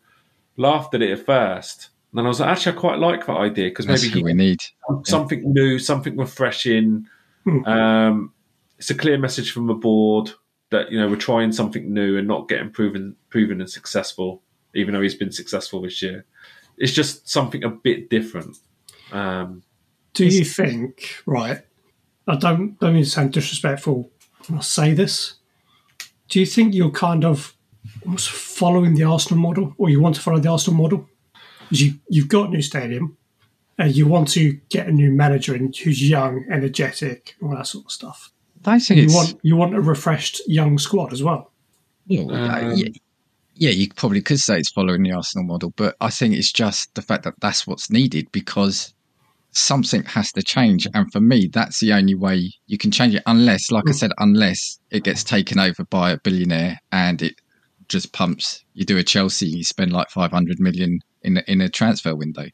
laughed 0.57 0.95
at 0.95 1.03
it 1.03 1.13
at 1.13 1.25
first. 1.25 1.91
And 2.11 2.19
then 2.19 2.27
I 2.27 2.29
was 2.29 2.41
like, 2.41 2.49
actually, 2.49 2.77
I 2.77 2.81
quite 2.81 2.99
like 2.99 3.27
that 3.27 3.37
idea 3.37 3.69
because 3.69 3.87
maybe 3.87 4.09
he 4.09 4.23
we 4.23 4.33
need. 4.33 4.63
something 5.05 5.53
new, 5.53 5.79
something 5.79 6.17
refreshing. 6.17 7.07
Hmm. 7.45 7.65
Um, 7.65 8.33
it's 8.79 8.91
a 8.91 8.95
clear 8.95 9.19
message 9.19 9.53
from 9.53 9.67
the 9.67 9.75
board 9.75 10.33
that 10.71 10.91
you 10.91 10.99
know 10.99 11.09
we're 11.09 11.17
trying 11.17 11.53
something 11.53 11.93
new 11.93 12.19
and 12.19 12.27
not 12.27 12.49
getting 12.49 12.71
proven 12.71 13.17
proven 13.29 13.61
and 13.61 13.71
successful, 13.71 14.43
even 14.75 14.95
though 14.95 15.01
he's 15.01 15.15
been 15.15 15.33
successful 15.33 15.83
this 15.83 16.03
year. 16.03 16.25
It's 16.79 16.93
just 16.93 17.29
something 17.29 17.65
a 17.65 17.71
bit 17.71 18.11
different. 18.11 18.57
Um, 19.13 19.63
Do 20.15 20.27
you 20.27 20.45
think, 20.45 21.23
right? 21.27 21.61
I 22.27 22.37
don't, 22.37 22.79
don't 22.81 22.95
mean 22.95 23.05
to 23.05 23.11
sound 23.11 23.33
disrespectful 23.33 24.11
when 24.49 24.59
I 24.59 24.63
say 24.63 24.95
this. 24.95 25.35
Do 26.29 26.41
you 26.41 26.47
think 26.47 26.75
you're 26.75 26.91
kind 26.91 27.25
of 27.25 27.55
almost 28.05 28.31
following 28.31 28.95
the 28.95 29.05
Arsenal 29.05 29.41
model, 29.41 29.75
or 29.79 29.91
you 29.91 30.01
want 30.01 30.17
to 30.17 30.21
follow 30.21 30.39
the 30.39 30.51
Arsenal 30.51 30.81
model? 30.81 31.09
Because 31.61 31.83
you, 31.83 31.95
you've 32.09 32.29
got 32.29 32.49
a 32.49 32.51
new 32.51 32.63
stadium, 32.63 33.17
and 33.79 33.95
you 33.95 34.07
want 34.07 34.29
to 34.29 34.55
get 34.71 34.89
a 34.89 34.93
new 34.93 35.13
manager 35.13 35.55
in 35.55 35.73
who's 35.73 36.09
young, 36.09 36.45
energetic, 36.51 37.37
all 37.43 37.51
that 37.51 37.67
sort 37.67 37.85
of 37.85 37.93
stuff. 37.93 38.33
I 38.65 38.81
think 38.81 39.09
You 39.09 39.15
want 39.15 39.39
you 39.43 39.57
want 39.57 39.77
a 39.77 39.81
refreshed 39.81 40.41
young 40.49 40.79
squad 40.79 41.13
as 41.13 41.23
well. 41.23 41.53
Well, 42.09 42.33
Um, 42.35 42.73
yeah, 42.75 42.89
yeah, 43.55 43.71
you 43.71 43.89
probably 43.95 44.23
could 44.23 44.41
say 44.41 44.59
it's 44.59 44.71
following 44.71 45.03
the 45.03 45.13
Arsenal 45.13 45.47
model, 45.47 45.73
but 45.77 45.97
I 46.01 46.11
think 46.11 46.35
it's 46.35 46.53
just 46.53 46.95
the 46.95 47.03
fact 47.03 47.25
that 47.25 47.35
that's 47.41 47.67
what's 47.67 47.91
needed 47.91 48.31
because 48.33 48.93
something 49.57 50.05
has 50.05 50.31
to 50.33 50.43
change. 50.43 50.87
And 50.95 51.11
for 51.13 51.21
me, 51.21 51.49
that's 51.53 51.81
the 51.81 51.93
only 51.93 52.15
way 52.15 52.53
you 52.67 52.79
can 52.79 52.91
change 52.91 53.15
it, 53.15 53.23
unless, 53.27 53.71
like 53.71 53.85
I 53.89 53.93
Mm. 53.93 53.95
said, 53.95 54.11
unless 54.19 54.79
it 54.91 55.05
gets 55.05 55.25
taken 55.25 55.59
over 55.59 55.85
by 55.85 56.11
a 56.13 56.19
billionaire 56.19 56.79
and 56.93 57.23
it 57.23 57.35
just 57.89 58.13
pumps. 58.13 58.65
You 58.75 58.85
do 58.85 58.99
a 58.99 59.03
Chelsea, 59.03 59.47
you 59.47 59.65
spend 59.65 59.93
like 59.93 60.11
500 60.11 60.59
million 60.61 61.01
in 61.23 61.39
a, 61.39 61.43
in 61.47 61.61
a 61.61 61.69
transfer 61.69 62.15
window, 62.15 62.47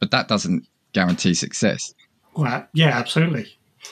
but 0.00 0.10
that 0.10 0.28
doesn't 0.28 0.66
guarantee 0.92 1.34
success. 1.34 1.94
Well, 2.34 2.66
yeah, 2.74 2.88
absolutely. 2.98 3.46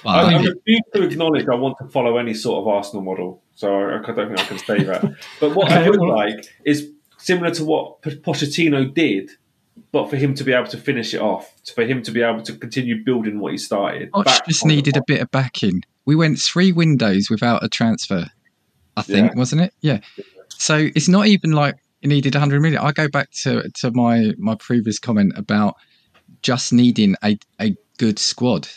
But 0.04 0.10
I, 0.10 0.22
I 0.22 0.30
maybe- 0.36 0.48
refuse 0.54 0.82
to 0.94 1.02
acknowledge 1.02 1.46
I 1.50 1.54
want 1.54 1.76
to 1.82 1.88
follow 1.88 2.18
any 2.18 2.34
sort 2.34 2.60
of 2.60 2.68
Arsenal 2.68 3.02
model, 3.02 3.42
so 3.54 3.74
I, 3.74 3.98
I 3.98 4.12
don't 4.12 4.28
think 4.28 4.40
I 4.40 4.44
can 4.44 4.58
say 4.58 4.82
that. 4.84 5.14
But 5.40 5.54
what 5.56 5.72
I 5.72 5.88
would 5.88 6.00
like 6.00 6.44
is 6.66 6.90
similar 7.16 7.50
to 7.54 7.64
what 7.64 8.02
P- 8.02 8.16
Pochettino 8.16 8.92
did, 8.92 9.30
but 9.92 10.08
for 10.10 10.16
him 10.16 10.34
to 10.34 10.44
be 10.44 10.52
able 10.52 10.68
to 10.68 10.76
finish 10.78 11.14
it 11.14 11.20
off, 11.20 11.52
for 11.74 11.84
him 11.84 12.02
to 12.02 12.10
be 12.10 12.22
able 12.22 12.42
to 12.42 12.52
continue 12.54 13.02
building 13.04 13.40
what 13.40 13.52
he 13.52 13.58
started. 13.58 14.10
Poch 14.12 14.46
just 14.46 14.64
needed 14.64 14.96
a 14.96 15.02
bit 15.06 15.20
of 15.20 15.30
backing. 15.30 15.82
We 16.04 16.16
went 16.16 16.38
three 16.38 16.72
windows 16.72 17.28
without 17.30 17.62
a 17.64 17.68
transfer, 17.68 18.26
I 18.96 19.02
think, 19.02 19.32
Yeah. 19.32 19.38
wasn't 19.38 19.62
it? 19.62 19.74
Yeah. 19.80 20.00
So 20.48 20.88
it's 20.94 21.08
not 21.08 21.26
even 21.26 21.52
like 21.52 21.76
it 22.02 22.08
needed 22.08 22.34
100 22.34 22.60
million. 22.60 22.80
I 22.80 22.92
go 22.92 23.08
back 23.08 23.30
to 23.42 23.68
to 23.80 23.90
my 23.92 24.32
my 24.38 24.54
previous 24.56 24.98
comment 24.98 25.32
about 25.36 25.74
just 26.42 26.72
needing 26.72 27.14
a, 27.24 27.38
a 27.60 27.76
good 27.98 28.18
squad, 28.18 28.68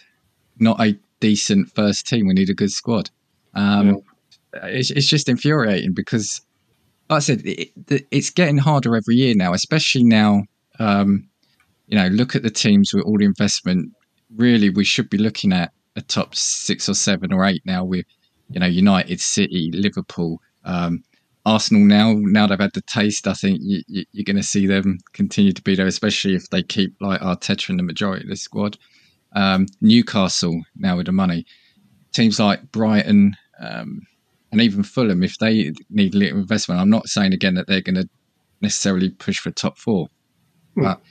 not 0.60 0.80
a 0.82 0.98
decent 1.20 1.74
first 1.76 2.08
team. 2.08 2.28
We 2.28 2.34
need 2.34 2.50
a 2.50 2.54
good 2.54 2.72
squad. 2.72 3.10
Um, 3.54 4.02
it's, 4.64 4.92
it's 4.92 5.08
just 5.08 5.30
infuriating 5.30 5.94
because, 5.94 6.42
like 7.10 7.18
I 7.18 7.20
said, 7.20 7.42
it, 7.46 7.70
it, 7.90 8.08
it's 8.12 8.30
getting 8.30 8.58
harder 8.58 8.96
every 8.96 9.16
year 9.16 9.34
now, 9.36 9.54
especially 9.54 10.04
now. 10.04 10.44
Um, 10.82 11.30
you 11.88 11.98
know, 11.98 12.08
look 12.08 12.36
at 12.36 12.44
the 12.44 12.50
teams 12.50 12.94
with 12.94 13.04
all 13.04 13.17
the 13.17 13.26
investment. 13.26 13.91
Really, 14.36 14.70
we 14.70 14.84
should 14.84 15.10
be 15.10 15.17
looking 15.17 15.54
at 15.54 15.72
a 15.96 16.02
top 16.02 16.36
six 16.36 16.88
or 16.88 16.94
seven 16.94 17.34
or 17.34 17.46
eight 17.46 17.62
now 17.65 17.84
with, 17.84 18.06
you 18.50 18.60
know, 18.60 18.65
United, 18.65 19.20
City, 19.20 19.70
Liverpool, 19.74 20.39
um, 20.63 21.04
Arsenal. 21.46 21.84
Now, 21.84 22.13
now 22.17 22.48
they've 22.48 22.60
had 22.60 22.74
the 22.74 22.82
taste. 22.82 23.28
I 23.28 23.34
think 23.34 23.60
you, 23.62 23.82
you, 23.88 24.06
you're 24.13 24.24
going 24.24 24.38
to 24.38 24.44
see 24.44 24.67
them 24.67 25.00
continue 25.13 25.52
to 25.52 25.62
be 25.62 25.76
there, 25.76 25.88
especially 25.88 26.36
if 26.36 26.50
they 26.50 26.63
keep 26.63 26.96
like 27.02 27.22
Arteta 27.22 27.70
in 27.70 27.78
the 27.78 27.84
majority 27.84 28.24
of 28.24 28.30
the 28.30 28.36
squad. 28.36 28.78
Um, 29.34 29.67
Newcastle 29.82 30.62
now 30.76 30.98
with 30.98 31.08
the 31.08 31.12
money. 31.12 31.46
Teams 32.13 32.39
like 32.39 32.72
Brighton 32.72 33.36
um, 33.60 34.02
and 34.52 34.62
even 34.62 34.84
Fulham, 34.84 35.24
if 35.24 35.38
they 35.38 35.74
need 35.89 36.15
a 36.15 36.17
little 36.17 36.39
investment, 36.39 36.82
I'm 36.82 36.89
not 36.89 37.08
saying 37.08 37.34
again 37.34 37.56
that 37.56 37.67
they're 37.67 37.82
going 37.82 37.96
to 37.96 38.10
necessarily 38.62 39.10
push 39.10 39.39
for 39.39 39.52
top 39.52 39.78
four. 39.78 40.08
Hmm. 40.76 40.84
but 40.84 41.02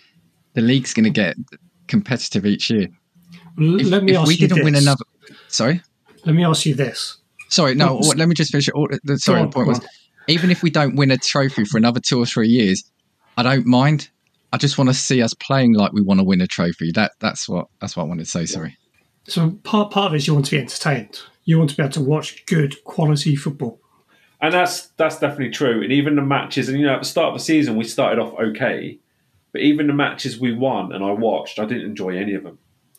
the 0.55 0.62
league's 0.62 0.94
going 0.94 1.05
to 1.05 1.11
get 1.11 1.37
competitive 1.87 2.46
each 2.46 2.70
year. 2.70 2.88
L- 3.59 3.81
If, 3.81 3.87
let 3.88 4.05
me 4.05 4.12
if 4.12 4.18
ask 4.18 4.29
we 4.29 4.35
you 4.35 4.40
didn't 4.49 4.57
this. 4.59 4.64
win 4.64 4.75
another, 4.75 5.05
sorry, 5.49 5.83
Let 6.25 6.35
me 6.35 6.44
ask 6.44 6.64
you 6.66 6.75
this. 6.75 7.18
sorry, 7.49 7.75
no. 7.75 7.87
Well, 7.87 7.96
what- 8.01 8.16
oh, 8.16 8.18
let 8.18 8.29
me 8.29 8.35
just 8.35 8.51
finish. 8.53 8.68
it. 8.68 8.75
All- 8.75 8.88
the- 9.05 9.18
Sorry, 9.18 9.40
Go 9.40 9.42
the 9.42 9.46
on, 9.46 9.53
point 9.53 9.68
was, 9.68 9.81
even 10.29 10.51
if 10.51 10.62
we 10.62 10.70
don't 10.70 10.96
win 10.96 11.11
a 11.11 11.16
trophy 11.16 11.64
for 11.64 11.79
another 11.79 12.01
two 12.01 12.18
or 12.18 12.27
three 12.27 12.49
years, 12.49 12.83
I 13.37 13.42
don't 13.42 13.66
mind. 13.66 14.09
I 14.53 14.57
just 14.57 14.79
want 14.79 14.88
to 14.90 14.94
see 14.94 15.23
us 15.23 15.33
playing 15.35 15.75
like 15.75 15.92
we 15.92 16.03
want 16.03 16.18
to 16.20 16.25
win 16.25 16.40
a 16.40 16.46
trophy. 16.46 16.90
That 16.92 17.12
that's 17.20 17.49
what 17.49 17.66
that's 17.81 17.96
what 17.96 18.05
I 18.05 18.07
wanted 18.07 18.25
to 18.25 18.31
say. 18.31 18.46
Sorry. 18.46 18.77
So 19.29 19.51
part 19.62 19.92
part 19.92 20.09
of 20.09 20.14
it 20.14 20.16
is 20.18 20.27
you 20.27 20.35
want 20.35 20.46
to 20.46 20.51
be 20.53 20.59
entertained. 20.59 21.20
You 21.44 21.59
want 21.59 21.70
to 21.70 21.77
be 21.77 21.83
able 21.83 21.92
to 21.92 22.01
watch 22.01 22.44
good 22.46 22.83
quality 22.85 23.37
football. 23.37 23.79
And 24.40 24.53
that's 24.55 24.88
that's 24.96 25.18
definitely 25.20 25.51
true. 25.51 25.83
And 25.83 25.92
even 25.92 26.16
the 26.16 26.23
matches, 26.23 26.68
and 26.68 26.79
you 26.81 26.87
know, 26.87 26.94
at 26.94 27.01
the 27.03 27.05
start 27.07 27.29
of 27.29 27.35
the 27.35 27.44
season, 27.44 27.77
we 27.77 27.85
started 27.85 28.18
off 28.20 28.35
okay, 28.40 28.99
but 29.52 29.60
even 29.62 29.86
the 29.86 29.92
matches 29.92 30.38
we 30.38 30.52
won 30.52 30.92
and 30.92 31.04
I 31.04 31.12
watched, 31.12 31.58
I 31.58 31.64
didn't 31.64 31.84
enjoy 31.84 32.16
any 32.16 32.34
of 32.34 32.44
them. 32.44 32.58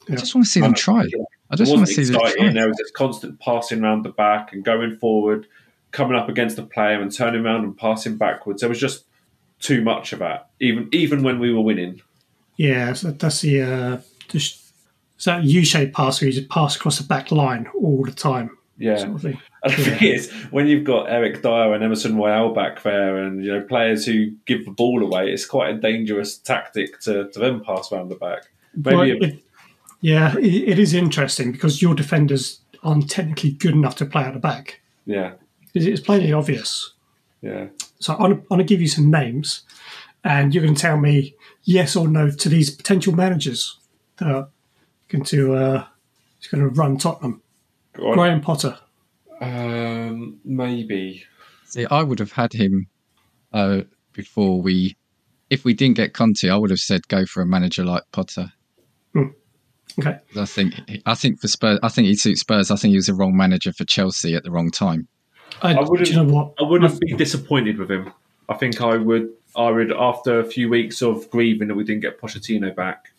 I 0.09 0.15
just 0.15 0.35
want 0.35 0.45
to 0.45 0.51
see 0.51 0.59
them 0.59 0.73
try. 0.73 1.05
I 1.49 1.55
just 1.55 1.71
want 1.71 1.87
to 1.87 1.91
wasn't 1.91 2.07
see 2.07 2.13
them 2.13 2.21
exciting. 2.21 2.43
try. 2.43 2.53
There 2.53 2.67
was 2.67 2.77
this 2.77 2.91
constant 2.91 3.39
passing 3.39 3.83
around 3.83 4.03
the 4.03 4.09
back 4.09 4.53
and 4.53 4.63
going 4.63 4.97
forward, 4.97 5.47
coming 5.91 6.17
up 6.17 6.29
against 6.29 6.55
the 6.55 6.63
player 6.63 7.01
and 7.01 7.11
turning 7.11 7.45
around 7.45 7.63
and 7.63 7.77
passing 7.77 8.17
backwards. 8.17 8.61
There 8.61 8.69
was 8.69 8.79
just 8.79 9.05
too 9.59 9.83
much 9.83 10.11
of 10.13 10.19
that, 10.19 10.49
even 10.59 10.89
even 10.91 11.23
when 11.23 11.39
we 11.39 11.53
were 11.53 11.61
winning. 11.61 12.01
Yeah, 12.55 12.93
so 12.93 13.11
that's 13.11 13.41
the 13.41 13.61
uh, 13.61 13.97
just 14.27 14.73
it's 15.15 15.25
that 15.25 15.43
U-shaped 15.43 15.95
pass 15.95 16.19
where 16.19 16.29
you 16.29 16.33
just 16.33 16.49
pass 16.49 16.75
across 16.75 16.97
the 16.97 17.03
back 17.03 17.31
line 17.31 17.67
all 17.79 18.03
the 18.03 18.11
time. 18.11 18.57
Yeah. 18.81 18.97
Sort 18.97 19.15
of 19.15 19.21
thing. 19.21 19.41
And 19.63 19.73
the 19.73 19.83
thing 19.83 20.11
is, 20.11 20.31
when 20.49 20.65
you've 20.65 20.83
got 20.83 21.03
Eric 21.03 21.43
Dier 21.43 21.71
and 21.75 21.83
Emerson 21.83 22.17
Royal 22.17 22.51
back 22.51 22.81
there, 22.81 23.17
and 23.17 23.45
you 23.45 23.53
know 23.53 23.61
players 23.61 24.07
who 24.07 24.31
give 24.47 24.65
the 24.65 24.71
ball 24.71 25.03
away, 25.03 25.31
it's 25.31 25.45
quite 25.45 25.75
a 25.75 25.77
dangerous 25.77 26.35
tactic 26.39 26.99
to, 27.01 27.29
to 27.29 27.39
then 27.39 27.63
pass 27.63 27.91
around 27.91 28.09
the 28.09 28.15
back. 28.15 28.45
Maybe 28.73 28.95
Well, 28.95 29.29
it, 29.29 29.43
yeah, 30.01 30.35
it, 30.35 30.69
it 30.69 30.79
is 30.79 30.95
interesting 30.95 31.51
because 31.51 31.79
your 31.79 31.93
defenders 31.93 32.61
aren't 32.81 33.07
technically 33.07 33.51
good 33.51 33.73
enough 33.73 33.95
to 33.97 34.05
play 34.07 34.23
out 34.23 34.33
the 34.33 34.39
back. 34.39 34.81
yeah, 35.05 35.33
It's, 35.75 35.85
it's 35.85 36.01
plainly 36.01 36.33
obvious. 36.33 36.93
yeah. 37.43 37.67
So 37.99 38.15
I'm, 38.15 38.31
I'm 38.31 38.43
going 38.49 38.57
to 38.57 38.63
give 38.63 38.81
you 38.81 38.87
some 38.87 39.11
names, 39.11 39.61
and 40.23 40.55
you're 40.55 40.63
going 40.63 40.73
to 40.73 40.81
tell 40.81 40.97
me 40.97 41.35
yes 41.65 41.95
or 41.95 42.07
no 42.07 42.31
to 42.31 42.49
these 42.49 42.71
potential 42.71 43.13
managers 43.13 43.77
that 44.17 44.27
are 44.27 44.49
going 45.07 45.23
to 45.25 45.53
uh, 45.53 45.85
going 46.49 46.63
to 46.63 46.69
run 46.69 46.97
Tottenham. 46.97 47.43
Go 48.01 48.09
on. 48.09 48.17
Graham 48.17 48.41
Potter. 48.41 48.77
Um, 49.39 50.39
maybe. 50.43 51.23
See, 51.65 51.85
I 51.85 52.03
would 52.03 52.19
have 52.19 52.31
had 52.31 52.51
him 52.53 52.87
uh, 53.53 53.81
before 54.13 54.61
we. 54.61 54.97
If 55.49 55.65
we 55.65 55.73
didn't 55.73 55.97
get 55.97 56.13
Conte, 56.13 56.49
I 56.49 56.55
would 56.55 56.69
have 56.69 56.79
said 56.79 57.07
go 57.09 57.25
for 57.25 57.41
a 57.41 57.45
manager 57.45 57.83
like 57.83 58.03
Potter. 58.11 58.51
Okay, 59.99 60.17
I 60.37 60.45
think 60.45 60.73
I 61.05 61.15
think 61.15 61.41
for 61.41 61.49
Spurs, 61.49 61.77
I 61.83 61.89
think 61.89 62.07
he 62.07 62.15
suits 62.15 62.39
Spurs. 62.41 62.71
I 62.71 62.77
think 62.77 62.91
he 62.91 62.95
was 62.95 63.07
the 63.07 63.13
wrong 63.13 63.35
manager 63.35 63.73
for 63.73 63.83
Chelsea 63.83 64.35
at 64.35 64.43
the 64.43 64.51
wrong 64.51 64.71
time. 64.71 65.07
I, 65.61 65.73
I 65.75 65.81
wouldn't- 65.81 66.07
do 66.07 66.13
you 66.13 66.23
know 66.23 66.33
what? 66.33 66.53
I 66.59 66.63
wouldn't 66.63 66.97
be 67.01 67.13
disappointed 67.13 67.77
with 67.77 67.91
him. 67.91 68.13
I 68.47 68.53
think 68.55 68.81
I 68.81 68.95
would. 68.95 69.29
I 69.53 69.69
would 69.69 69.91
after 69.91 70.39
a 70.39 70.45
few 70.45 70.69
weeks 70.69 71.01
of 71.01 71.29
grieving 71.29 71.67
that 71.67 71.75
we 71.75 71.83
didn't 71.83 72.01
get 72.01 72.21
Pochettino 72.21 72.73
back. 72.73 73.09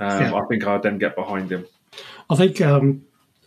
Um, 0.00 0.20
Yeah. 0.20 0.34
I 0.34 0.44
think 0.48 0.66
I'd 0.66 0.82
then 0.82 0.98
get 0.98 1.14
behind 1.14 1.52
him. 1.52 1.64
I 2.28 2.34
think 2.34 2.60
um, 2.60 3.02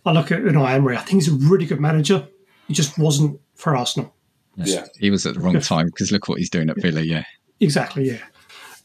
I 0.05 0.11
look 0.11 0.31
at 0.31 0.39
Unai 0.41 0.71
Emery. 0.71 0.95
I 0.97 1.01
think 1.01 1.21
he's 1.23 1.27
a 1.27 1.35
really 1.49 1.65
good 1.65 1.79
manager. 1.79 2.27
He 2.67 2.73
just 2.73 2.97
wasn't 2.97 3.39
for 3.55 3.75
Arsenal. 3.75 4.13
Yeah. 4.55 4.85
He 4.97 5.09
was 5.09 5.25
at 5.25 5.35
the 5.35 5.39
wrong 5.39 5.59
time 5.59 5.87
because 5.87 6.11
look 6.11 6.27
what 6.27 6.39
he's 6.39 6.49
doing 6.49 6.69
at 6.69 6.77
Villa. 6.81 7.01
Yeah, 7.01 7.23
Exactly. 7.59 8.09
Yeah. 8.11 8.23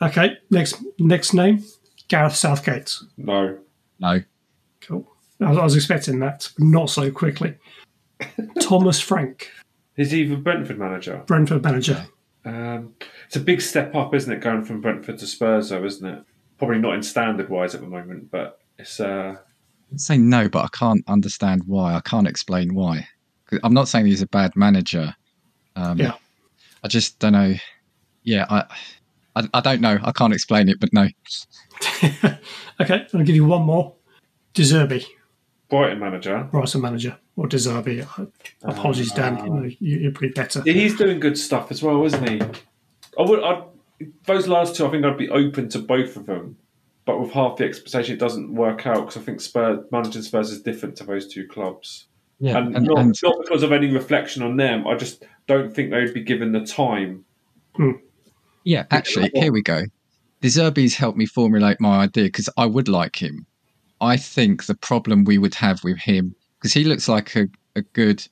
Okay. 0.03 0.37
Next 0.51 0.83
next 0.99 1.35
name, 1.35 1.65
Gareth 2.09 2.37
Southgate. 2.37 2.95
No, 3.17 3.59
no, 3.99 4.21
Cool. 4.81 5.09
I 5.41 5.49
was, 5.51 5.59
I 5.59 5.65
was 5.65 5.77
expecting 5.77 6.19
that, 6.21 6.51
but 6.57 6.65
not 6.67 6.91
so 6.91 7.11
quickly. 7.11 7.57
Thomas 8.61 9.01
Frank, 9.01 9.51
is 9.97 10.11
he 10.11 10.25
the 10.27 10.37
Brentford 10.37 10.79
manager? 10.79 11.23
Brentford 11.27 11.63
manager. 11.63 12.07
Um, 12.45 12.95
it's 13.27 13.37
a 13.37 13.41
big 13.41 13.61
step 13.61 13.95
up, 13.95 14.15
isn't 14.15 14.33
it, 14.33 14.41
going 14.41 14.65
from 14.65 14.81
Brentford 14.81 15.19
to 15.19 15.27
Spurs, 15.27 15.71
though, 15.71 15.85
isn't 15.85 16.07
it? 16.07 16.25
Probably 16.59 16.79
not 16.79 16.95
in 16.95 17.03
standard 17.03 17.49
wise 17.49 17.75
at 17.75 17.81
the 17.81 17.87
moment, 17.87 18.31
but 18.31 18.61
it's. 18.79 19.01
Uh, 19.01 19.37
I'd 19.39 19.54
say 19.97 20.19
no, 20.19 20.49
but 20.49 20.65
I 20.65 20.69
can't 20.77 21.05
understand 21.09 21.63
why. 21.67 21.95
I 21.95 22.01
can't 22.01 22.27
explain 22.27 22.75
why. 22.75 23.07
I'm 23.63 23.75
not 23.75 23.89
saying 23.89 24.07
he's 24.07 24.23
a 24.23 24.27
bad 24.27 24.57
manager. 24.57 25.15
Um, 25.77 25.99
Yeah. 25.99 26.15
I 26.83 26.89
just 26.89 27.19
don't 27.19 27.33
know. 27.33 27.55
Yeah, 28.25 28.47
I, 28.51 28.65
I, 29.37 29.49
I 29.55 29.61
don't 29.61 29.81
know. 29.81 29.99
I 30.03 30.13
can't 30.13 30.33
explain 30.35 30.69
it, 30.69 30.79
but 30.81 30.93
no. 30.93 31.03
okay, 32.05 32.29
I'm 32.81 32.87
going 32.89 33.07
to 33.13 33.25
give 33.25 33.35
you 33.37 33.45
one 33.45 33.63
more. 33.63 33.95
De 34.53 34.63
Zerbi, 34.63 35.05
Brighton 35.69 35.99
manager. 35.99 36.47
Brighton 36.51 36.81
manager, 36.81 37.19
or 37.37 37.47
De 37.49 37.57
Zerbi. 37.57 38.07
Apologies, 38.63 39.13
Dan. 39.13 39.39
You 39.39 39.51
know, 39.51 39.71
you're 39.81 40.13
pretty 40.13 40.33
better. 40.33 40.63
Yeah, 40.65 40.75
he's 40.75 40.97
doing 40.97 41.21
good 41.21 41.39
stuff 41.39 41.71
as 41.71 41.83
well, 41.83 42.05
isn't 42.05 42.29
he? 42.29 42.41
I 42.41 43.23
would. 43.23 43.43
I'd, 43.43 43.65
those 44.27 44.47
last 44.47 44.77
two, 44.77 44.87
I 44.87 44.91
think 44.91 45.05
I'd 45.05 45.19
be 45.19 45.31
open 45.31 45.69
to 45.71 45.79
both 45.79 46.17
of 46.17 46.27
them, 46.27 46.57
but 47.05 47.21
with 47.21 47.33
half 47.33 47.57
the 47.57 47.65
expectation, 47.65 48.15
it 48.15 48.19
doesn't 48.19 48.55
work 48.55 48.87
out 48.87 49.07
because 49.07 49.17
I 49.17 49.21
think 49.25 49.41
Spurs 49.41 49.81
managing 49.91 50.23
Spurs 50.23 50.51
is 50.51 50.63
different 50.63 50.97
to 50.97 51.05
those 51.05 51.27
two 51.27 51.47
clubs, 51.47 52.07
Yeah, 52.39 52.59
and, 52.59 52.75
and, 52.77 52.87
not, 52.87 52.99
and 52.99 53.15
not 53.23 53.37
because 53.43 53.63
of 53.63 53.73
any 53.73 53.91
reflection 53.91 54.43
on 54.43 54.57
them. 54.57 54.87
I 54.87 54.97
just 54.97 55.25
don't 55.47 55.75
think 55.75 55.91
they'd 55.91 56.15
be 56.15 56.23
given 56.23 56.53
the 56.53 56.65
time. 56.65 57.25
Hmm. 57.75 57.93
yeah, 58.65 58.85
actually, 58.91 59.31
here 59.35 59.53
we 59.53 59.63
go. 59.63 59.83
De 60.41 60.49
Zerbi's 60.49 60.95
helped 60.95 61.19
me 61.19 61.27
formulate 61.27 61.81
my 61.81 62.05
idea 62.05 62.25
because 62.25 62.49
I 62.57 62.67
would 62.67 62.89
like 62.89 63.21
him. 63.21 63.47
I 64.01 64.17
think 64.17 64.67
the 64.67 64.75
problem 64.75 65.25
we 65.25 65.39
would 65.39 65.55
have 65.55 65.83
with 65.83 65.99
him 65.99 66.35
because 66.59 66.73
he 66.73 66.85
looks 66.85 67.09
like 67.09 67.35
a, 67.37 67.47
a 67.77 67.83
good 67.83 68.27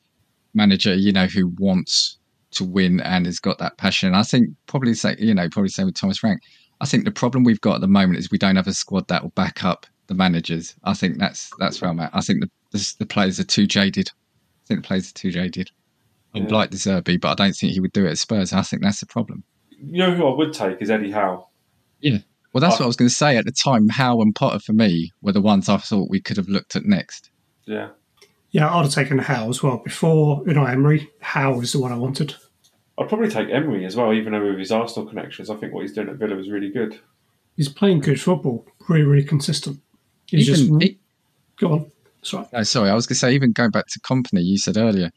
manager, 0.54 0.94
you 0.94 1.12
know, 1.12 1.26
who 1.26 1.48
wants 1.58 2.18
to 2.52 2.64
win 2.64 3.00
and 3.00 3.26
has 3.26 3.38
got 3.38 3.58
that 3.58 3.78
passion. 3.78 4.14
I 4.14 4.22
think 4.22 4.50
probably 4.66 4.94
say, 4.94 5.16
you 5.18 5.35
know, 5.35 5.48
probably 5.50 5.70
same 5.70 5.87
with 5.87 5.94
Thomas 5.94 6.18
Frank. 6.18 6.40
I 6.83 6.87
think 6.87 7.05
the 7.05 7.11
problem 7.12 7.45
we've 7.45 7.61
got 7.61 7.77
at 7.77 7.81
the 7.81 7.87
moment 7.88 8.18
is 8.18 8.31
we 8.31 8.38
don't 8.38 8.57
have 8.57 8.66
a 8.66 8.75
squad 8.75 9.07
that 9.09 9.23
will 9.23 9.31
back 9.31 9.62
up 9.64 9.87
the 10.09 10.14
managers. 10.14 10.75
I 10.85 10.95
think 10.95 11.18
that's 11.18 11.51
that's 11.59 11.81
where 11.81 11.90
I'm 11.90 12.01
at. 12.01 12.11
I 12.12 12.21
think 12.21 12.40
the 12.40 12.51
the, 12.73 12.95
the 12.99 13.07
players 13.07 13.38
are 13.38 13.45
too 13.45 13.66
jaded. 13.66 14.09
I 14.11 14.66
think 14.66 14.83
the 14.83 14.87
players 14.88 15.09
are 15.11 15.14
too 15.14 15.31
jaded. 15.31 15.71
I 16.35 16.40
would 16.40 16.51
Yeah. 16.51 16.57
like 16.57 16.71
De 16.71 16.77
Zerbi, 16.77 17.21
but 17.21 17.29
I 17.31 17.35
don't 17.45 17.53
think 17.53 17.73
he 17.73 17.81
would 17.81 17.92
do 17.92 18.05
it 18.07 18.11
at 18.11 18.18
Spurs. 18.18 18.53
I 18.53 18.62
think 18.62 18.83
that's 18.83 19.01
the 19.01 19.07
problem. 19.07 19.45
You 19.71 19.99
know 19.99 20.14
who 20.14 20.27
I 20.27 20.35
would 20.37 20.53
take 20.53 20.81
is 20.83 20.90
Eddie 20.90 21.11
Howe. 21.12 21.49
Yeah. 22.01 22.18
Well, 22.53 22.61
that's 22.61 22.79
what 22.79 22.85
I 22.85 22.87
was 22.87 22.97
going 22.97 23.09
to 23.09 23.14
say 23.14 23.37
at 23.37 23.45
the 23.47 23.53
time. 23.53 23.88
Howe 23.88 24.21
and 24.21 24.35
Potter 24.35 24.59
for 24.59 24.73
me 24.73 25.11
were 25.23 25.33
the 25.33 25.40
ones 25.40 25.68
I 25.68 25.77
thought 25.79 26.11
we 26.11 26.21
could 26.21 26.37
have 26.37 26.49
looked 26.49 26.77
at 26.77 26.85
next. 26.85 27.31
Yeah. 27.66 27.90
Yeah, 28.51 28.75
I'd 28.75 28.83
have 28.83 28.92
taken 28.92 29.18
Howe 29.18 29.49
as 29.49 29.62
well. 29.62 29.79
Before 29.83 30.42
Unai 30.45 30.71
Emery, 30.73 31.11
Howe 31.21 31.61
is 31.61 31.73
the 31.73 31.81
one 31.81 31.92
I 31.92 31.97
wanted. 31.97 32.35
I'd 32.98 33.09
probably 33.09 33.31
take 33.31 33.48
Emery 33.50 33.85
as 33.85 33.96
well, 33.96 34.12
even 34.12 34.33
though 34.33 34.44
with 34.44 34.59
his 34.59 34.72
Arsenal 34.72 35.09
connections, 35.09 35.48
I 35.50 35.57
think 35.57 35.72
what 35.72 35.83
he's 35.83 35.92
doing 35.92 36.09
at 36.09 36.16
Villa 36.16 36.37
is 36.37 36.50
really 36.50 36.70
good. 36.70 37.00
He's 37.57 37.68
playing 37.68 38.00
good 38.00 38.20
football, 38.20 38.66
really, 38.88 39.05
really 39.05 39.24
consistent. 39.24 39.81
He's 40.26 40.48
Even, 40.48 40.81
just 40.81 40.90
e- 40.90 40.98
go 41.59 41.72
on. 41.72 41.92
Sorry. 42.22 42.46
no, 42.52 42.62
sorry, 42.62 42.90
I 42.90 42.94
was 42.94 43.07
going 43.07 43.14
to 43.14 43.18
say, 43.18 43.35
even 43.35 43.52
going 43.52 43.70
back 43.70 43.87
to 43.88 44.00
Kompany, 44.00 44.44
you 44.44 44.57
said 44.57 44.76
earlier, 44.76 45.11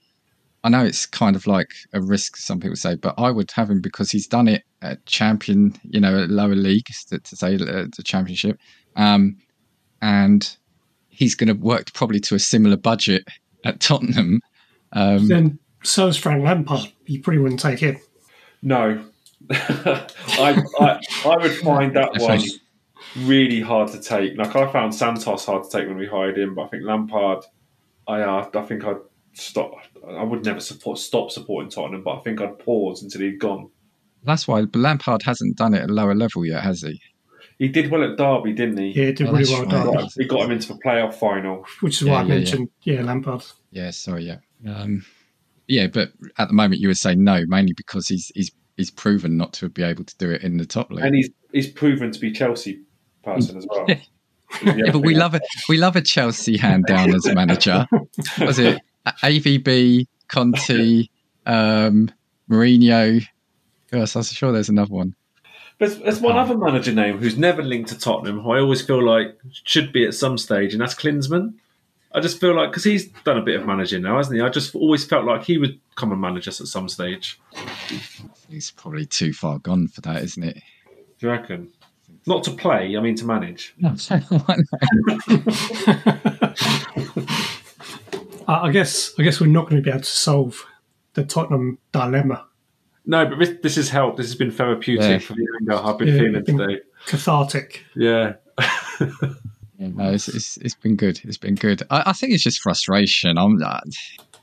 I 0.63 0.69
know 0.69 0.83
it's 0.83 1.05
kind 1.05 1.35
of 1.35 1.45
like 1.45 1.69
a 1.93 2.01
risk, 2.01 2.37
some 2.37 2.59
people 2.59 2.75
say, 2.75 2.95
but 2.95 3.13
I 3.19 3.29
would 3.29 3.51
have 3.51 3.69
him 3.69 3.81
because 3.81 4.09
he's 4.09 4.25
done 4.25 4.47
it 4.47 4.63
at 4.81 5.05
champion, 5.05 5.75
you 5.83 5.99
know, 5.99 6.23
at 6.23 6.29
lower 6.29 6.55
leagues, 6.55 7.05
to, 7.05 7.19
to 7.19 7.35
say 7.35 7.55
uh, 7.55 7.85
the 7.95 8.03
championship. 8.03 8.57
Um, 8.95 9.37
and 10.01 10.55
he's 11.09 11.35
going 11.35 11.47
to 11.47 11.53
work 11.53 11.93
probably 11.93 12.19
to 12.21 12.35
a 12.35 12.39
similar 12.39 12.77
budget 12.77 13.27
at 13.63 13.79
Tottenham. 13.79 14.41
Um, 14.93 15.27
Then 15.27 15.59
so 15.85 16.07
is 16.07 16.17
Frank 16.17 16.43
Lampard. 16.43 16.91
You 17.05 17.21
probably 17.21 17.41
wouldn't 17.41 17.59
take 17.61 17.79
him. 17.79 17.97
No. 18.61 19.03
I, 19.51 20.61
I 20.79 20.99
I 21.25 21.37
would 21.37 21.55
find 21.57 21.95
that 21.95 22.11
one 22.17 22.41
really 23.27 23.61
hard 23.61 23.91
to 23.91 23.99
take. 24.01 24.37
Like 24.37 24.55
I 24.55 24.71
found 24.71 24.93
Santos 24.95 25.45
hard 25.45 25.63
to 25.63 25.69
take 25.69 25.87
when 25.87 25.97
we 25.97 26.07
hired 26.07 26.37
him, 26.37 26.55
but 26.55 26.63
I 26.63 26.67
think 26.69 26.83
Lampard, 26.83 27.43
I 28.07 28.21
uh, 28.21 28.49
I 28.53 28.61
think 28.63 28.83
I'd 28.85 28.97
stop. 29.33 29.73
I 30.07 30.23
would 30.23 30.43
never 30.45 30.59
support 30.59 30.97
stop 30.97 31.29
supporting 31.31 31.69
Tottenham, 31.69 32.03
but 32.03 32.15
I 32.17 32.19
think 32.21 32.41
I'd 32.41 32.57
pause 32.59 33.03
until 33.03 33.21
he'd 33.21 33.39
gone. 33.39 33.69
that's 34.23 34.47
why 34.47 34.65
Lampard 34.73 35.21
hasn't 35.23 35.57
done 35.57 35.73
it 35.75 35.81
at 35.83 35.89
lower 35.91 36.15
level 36.15 36.45
yet, 36.45 36.63
has 36.63 36.81
he? 36.81 36.99
He 37.59 37.67
did 37.69 37.89
well 37.91 38.03
at 38.03 38.17
Derby, 38.17 38.51
didn't 38.53 38.77
he? 38.77 38.87
Yeah, 38.89 39.05
he 39.05 39.13
did 39.13 39.27
Oh, 39.27 39.31
really 39.31 39.49
well, 39.51 39.61
right. 39.65 39.71
Derby, 39.71 39.97
Got- 39.97 40.11
He 40.17 40.25
got 40.25 40.41
him 40.41 40.51
into 40.51 40.67
the 40.73 40.79
playoff 40.83 41.13
final. 41.13 41.65
which 41.81 42.01
is 42.01 42.07
Yeah, 42.07 42.13
why 42.13 42.19
I 42.19 42.21
yeah, 42.23 42.27
yeah. 42.27 42.35
mentioned, 42.39 42.69
yeah, 42.83 43.01
Lampard. 43.01 43.43
Yeah, 43.71 43.91
sorry, 43.91 44.23
yeah. 44.25 44.37
Um, 44.67 45.05
yeah, 45.67 45.87
but 45.87 46.11
at 46.37 46.47
the 46.47 46.53
moment 46.53 46.81
you 46.81 46.87
would 46.87 46.97
say 46.97 47.15
no, 47.15 47.43
mainly 47.47 47.73
because 47.73 48.07
he's 48.07 48.31
he's 48.35 48.51
he's 48.77 48.91
proven 48.91 49.37
not 49.37 49.53
to 49.53 49.69
be 49.69 49.83
able 49.83 50.03
to 50.03 50.17
do 50.17 50.29
it 50.31 50.43
in 50.43 50.57
the 50.57 50.65
top 50.65 50.91
league. 50.91 51.05
And 51.05 51.15
he's 51.15 51.29
he's 51.51 51.67
proven 51.69 52.11
to 52.11 52.19
be 52.19 52.31
Chelsea 52.31 52.81
person 53.23 53.57
as 53.57 53.67
well. 53.69 53.87
yeah, 54.63 54.91
but 54.91 54.99
we 54.99 55.15
love 55.15 55.35
it. 55.35 55.41
We 55.67 55.77
love 55.77 55.95
a 55.95 56.01
Chelsea 56.01 56.57
hand 56.57 56.85
down 56.85 57.13
as 57.13 57.25
a 57.25 57.33
manager. 57.33 57.87
Was 58.39 58.59
it 58.59 58.79
AVB, 59.05 60.07
Conte, 60.27 61.07
um, 61.45 62.11
Mourinho? 62.49 63.25
Yes, 63.91 64.15
I'm 64.15 64.23
sure 64.23 64.51
there's 64.51 64.69
another 64.69 64.93
one. 64.93 65.15
There's, 65.77 65.99
there's 65.99 66.21
one 66.21 66.37
other 66.37 66.57
manager 66.57 66.93
name 66.93 67.17
who's 67.17 67.37
never 67.37 67.61
linked 67.61 67.89
to 67.89 67.99
Tottenham 67.99 68.39
who 68.39 68.51
I 68.51 68.59
always 68.59 68.81
feel 68.81 69.03
like 69.03 69.37
should 69.51 69.91
be 69.91 70.05
at 70.05 70.13
some 70.13 70.37
stage, 70.37 70.73
and 70.73 70.81
that's 70.81 70.95
Klinsmann. 70.95 71.55
I 72.15 72.21
just 72.21 72.39
feel 72.39 72.55
like 72.55 72.69
because 72.71 72.85
he's 72.85 73.07
done 73.25 73.37
a 73.37 73.41
bit 73.41 73.59
of 73.59 73.67
managing 73.67 74.01
now, 74.03 74.15
hasn't 74.17 74.35
he? 74.37 74.41
I 74.41 74.47
just 74.49 74.73
always 74.73 75.03
felt 75.05 75.25
like 75.25 75.43
he 75.43 75.57
would 75.57 75.79
come 75.95 76.11
and 76.13 76.21
manage 76.21 76.47
us 76.47 76.61
at 76.61 76.67
some 76.67 76.87
stage. 76.87 77.39
He's 78.49 78.71
probably 78.71 79.05
too 79.05 79.33
far 79.33 79.59
gone 79.59 79.87
for 79.89 79.99
that, 80.01 80.23
isn't 80.23 80.43
it? 80.43 80.55
Do 81.19 81.27
you 81.27 81.29
reckon? 81.29 81.71
Not 82.25 82.43
to 82.45 82.51
play, 82.51 82.95
I 82.97 83.01
mean 83.01 83.15
to 83.17 83.25
manage. 83.25 83.75
I 83.83 84.21
I 88.47 88.71
guess 88.71 89.13
I 89.19 89.23
guess 89.23 89.39
we're 89.41 89.47
not 89.47 89.69
going 89.69 89.77
to 89.77 89.81
be 89.83 89.89
able 89.89 89.99
to 90.01 90.05
solve 90.05 90.65
the 91.13 91.23
Tottenham 91.23 91.77
dilemma. 91.91 92.45
No, 93.07 93.25
but 93.27 93.39
this, 93.39 93.51
this 93.61 93.75
has 93.75 93.89
helped. 93.89 94.17
This 94.17 94.27
has 94.27 94.35
been 94.35 94.51
therapeutic 94.51 95.03
Yeah. 95.09 95.19
for 95.19 95.33
the 95.33 95.47
anger 95.61 95.73
I've 95.75 95.97
been 95.97 96.07
Yeah, 96.09 96.17
feeling 96.17 96.35
I 96.37 96.41
think- 96.41 96.59
today. 96.59 96.79
Cathartic. 97.05 97.83
Yeah. 97.95 98.33
Yeah, 99.77 99.89
no, 99.93 100.11
it's, 100.11 100.27
it's 100.27 100.57
it's 100.57 100.75
been 100.75 100.95
good. 100.95 101.19
It's 101.23 101.37
been 101.37 101.55
good. 101.55 101.83
I, 101.89 102.03
I 102.07 102.13
think 102.13 102.33
it's 102.33 102.43
just 102.43 102.61
frustration. 102.61 103.37
I'm 103.37 103.61
uh, 103.61 103.81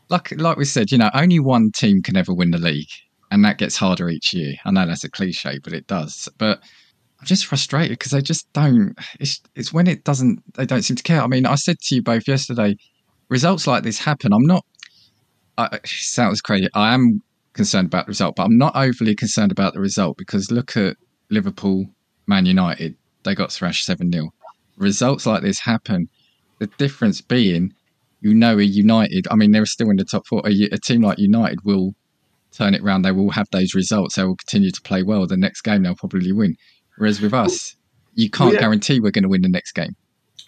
like 0.08 0.32
like 0.32 0.56
we 0.56 0.64
said, 0.64 0.92
you 0.92 0.98
know, 0.98 1.10
only 1.14 1.40
one 1.40 1.70
team 1.74 2.02
can 2.02 2.16
ever 2.16 2.34
win 2.34 2.50
the 2.50 2.58
league, 2.58 2.90
and 3.30 3.44
that 3.44 3.58
gets 3.58 3.76
harder 3.76 4.08
each 4.10 4.34
year. 4.34 4.54
I 4.64 4.70
know 4.70 4.86
that's 4.86 5.04
a 5.04 5.10
cliche, 5.10 5.58
but 5.62 5.72
it 5.72 5.86
does. 5.86 6.28
But 6.36 6.60
I'm 7.20 7.26
just 7.26 7.46
frustrated 7.46 7.98
because 7.98 8.12
they 8.12 8.20
just 8.20 8.52
don't. 8.52 8.94
It's 9.20 9.40
it's 9.54 9.72
when 9.72 9.86
it 9.86 10.04
doesn't. 10.04 10.42
They 10.54 10.66
don't 10.66 10.82
seem 10.82 10.96
to 10.96 11.02
care. 11.02 11.22
I 11.22 11.26
mean, 11.26 11.46
I 11.46 11.54
said 11.54 11.78
to 11.80 11.94
you 11.94 12.02
both 12.02 12.28
yesterday, 12.28 12.76
results 13.28 13.66
like 13.66 13.84
this 13.84 13.98
happen. 13.98 14.32
I'm 14.34 14.46
not. 14.46 14.66
I, 15.56 15.68
it 15.72 15.86
sounds 15.86 16.42
crazy. 16.42 16.68
I 16.74 16.92
am 16.92 17.22
concerned 17.54 17.86
about 17.86 18.06
the 18.06 18.10
result, 18.10 18.36
but 18.36 18.44
I'm 18.44 18.58
not 18.58 18.76
overly 18.76 19.14
concerned 19.14 19.52
about 19.52 19.72
the 19.72 19.80
result 19.80 20.18
because 20.18 20.50
look 20.50 20.76
at 20.76 20.96
Liverpool, 21.30 21.86
Man 22.26 22.44
United. 22.44 22.96
They 23.24 23.34
got 23.34 23.52
thrashed 23.52 23.86
seven 23.86 24.12
0 24.12 24.30
results 24.82 25.24
like 25.26 25.42
this 25.42 25.60
happen. 25.60 26.08
The 26.58 26.66
difference 26.78 27.20
being, 27.20 27.72
you 28.20 28.34
know, 28.34 28.58
a 28.58 28.62
United. 28.62 29.26
I 29.30 29.36
mean, 29.36 29.52
they're 29.52 29.66
still 29.66 29.90
in 29.90 29.96
the 29.96 30.04
top 30.04 30.26
four. 30.26 30.42
A, 30.46 30.50
a 30.72 30.78
team 30.78 31.02
like 31.02 31.18
United 31.18 31.64
will 31.64 31.94
turn 32.52 32.74
it 32.74 32.82
around. 32.82 33.02
They 33.02 33.12
will 33.12 33.30
have 33.30 33.46
those 33.50 33.74
results. 33.74 34.16
They 34.16 34.24
will 34.24 34.36
continue 34.36 34.70
to 34.70 34.80
play 34.82 35.02
well. 35.02 35.26
The 35.26 35.36
next 35.36 35.62
game 35.62 35.82
they'll 35.82 35.94
probably 35.96 36.32
win. 36.32 36.56
Whereas 36.98 37.20
with 37.20 37.32
us, 37.34 37.76
you 38.14 38.28
can't 38.30 38.52
Yeah. 38.54 38.60
guarantee 38.60 39.00
we're 39.00 39.10
going 39.10 39.22
to 39.22 39.28
win 39.28 39.42
the 39.42 39.48
next 39.48 39.72
game. 39.72 39.96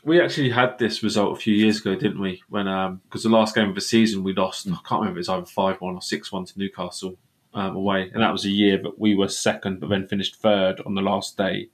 We 0.04 0.20
actually 0.20 0.50
had 0.50 0.78
this 0.78 1.02
result 1.02 1.36
a 1.36 1.40
few 1.40 1.54
years 1.54 1.80
ago, 1.80 1.94
didn't 1.94 2.20
we? 2.20 2.42
When 2.50 2.66
because 3.04 3.22
the 3.22 3.30
last 3.30 3.54
game 3.54 3.70
of 3.70 3.74
the 3.74 3.80
season 3.80 4.22
we 4.22 4.34
lost, 4.34 4.66
I 4.66 4.72
can't 4.86 5.00
remember 5.00 5.12
if 5.12 5.16
it 5.16 5.18
was 5.20 5.28
either 5.30 5.46
five 5.46 5.80
one 5.80 5.94
or 5.94 6.02
six 6.02 6.30
one 6.30 6.44
to 6.44 6.52
Newcastle 6.58 7.16
um, 7.54 7.74
away, 7.74 8.10
and 8.12 8.22
that 8.22 8.30
was 8.32 8.44
a 8.44 8.50
year 8.50 8.76
that 8.82 8.98
we 8.98 9.14
were 9.14 9.28
second, 9.28 9.80
but 9.80 9.88
then 9.88 10.06
finished 10.06 10.36
third 10.36 10.82
on 10.84 10.94
the 10.94 11.00
last 11.00 11.38
day. 11.38 11.68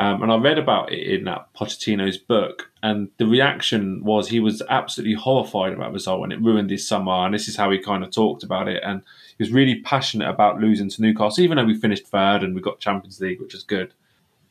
Um, 0.00 0.22
and 0.22 0.32
I 0.32 0.36
read 0.36 0.56
about 0.56 0.90
it 0.94 1.06
in 1.06 1.24
that 1.24 1.52
Pochettino's 1.52 2.16
book, 2.16 2.70
and 2.82 3.10
the 3.18 3.26
reaction 3.26 4.02
was 4.02 4.28
he 4.28 4.40
was 4.40 4.62
absolutely 4.70 5.14
horrified 5.14 5.74
about 5.74 5.88
the 5.88 5.94
result, 5.94 6.22
and 6.22 6.32
it 6.32 6.40
ruined 6.40 6.70
his 6.70 6.88
summer. 6.88 7.12
And 7.12 7.34
this 7.34 7.48
is 7.48 7.56
how 7.56 7.70
he 7.70 7.78
kind 7.78 8.02
of 8.02 8.10
talked 8.10 8.42
about 8.42 8.66
it, 8.66 8.82
and 8.82 9.02
he 9.36 9.42
was 9.42 9.52
really 9.52 9.82
passionate 9.82 10.30
about 10.30 10.58
losing 10.58 10.88
to 10.88 11.02
Newcastle, 11.02 11.44
even 11.44 11.58
though 11.58 11.66
we 11.66 11.78
finished 11.78 12.06
third 12.06 12.42
and 12.42 12.54
we 12.54 12.62
got 12.62 12.80
Champions 12.80 13.20
League, 13.20 13.42
which 13.42 13.54
is 13.54 13.62
good. 13.62 13.92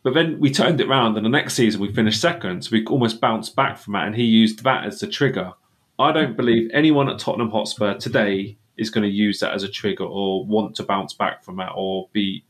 But 0.03 0.13
then 0.13 0.39
we 0.39 0.51
turned 0.51 0.81
it 0.81 0.87
round, 0.87 1.17
and 1.17 1.25
the 1.25 1.31
next 1.31 1.55
season 1.55 1.81
we 1.81 1.91
finished 1.91 2.21
second. 2.21 2.65
So 2.65 2.69
we 2.73 2.85
almost 2.85 3.19
bounced 3.19 3.55
back 3.55 3.79
from 3.79 3.93
that, 3.93 4.05
and 4.05 4.15
he 4.15 4.25
used 4.25 4.63
that 4.65 4.85
as 4.85 4.99
the 4.99 5.07
trigger. 5.07 5.53
I 5.97 6.11
don't 6.11 6.37
believe 6.37 6.69
anyone 6.75 7.09
at 7.09 7.17
Tottenham 7.17 7.49
Hotspur 7.49 7.95
today 7.95 8.55
is 8.77 8.91
going 8.91 9.03
to 9.03 9.09
use 9.09 9.39
that 9.39 9.53
as 9.53 9.63
a 9.63 9.67
trigger 9.67 10.03
or 10.03 10.45
want 10.45 10.75
to 10.75 10.83
bounce 10.83 11.13
back 11.15 11.43
from 11.43 11.57
that 11.57 11.71
or 11.75 12.07
be 12.13 12.43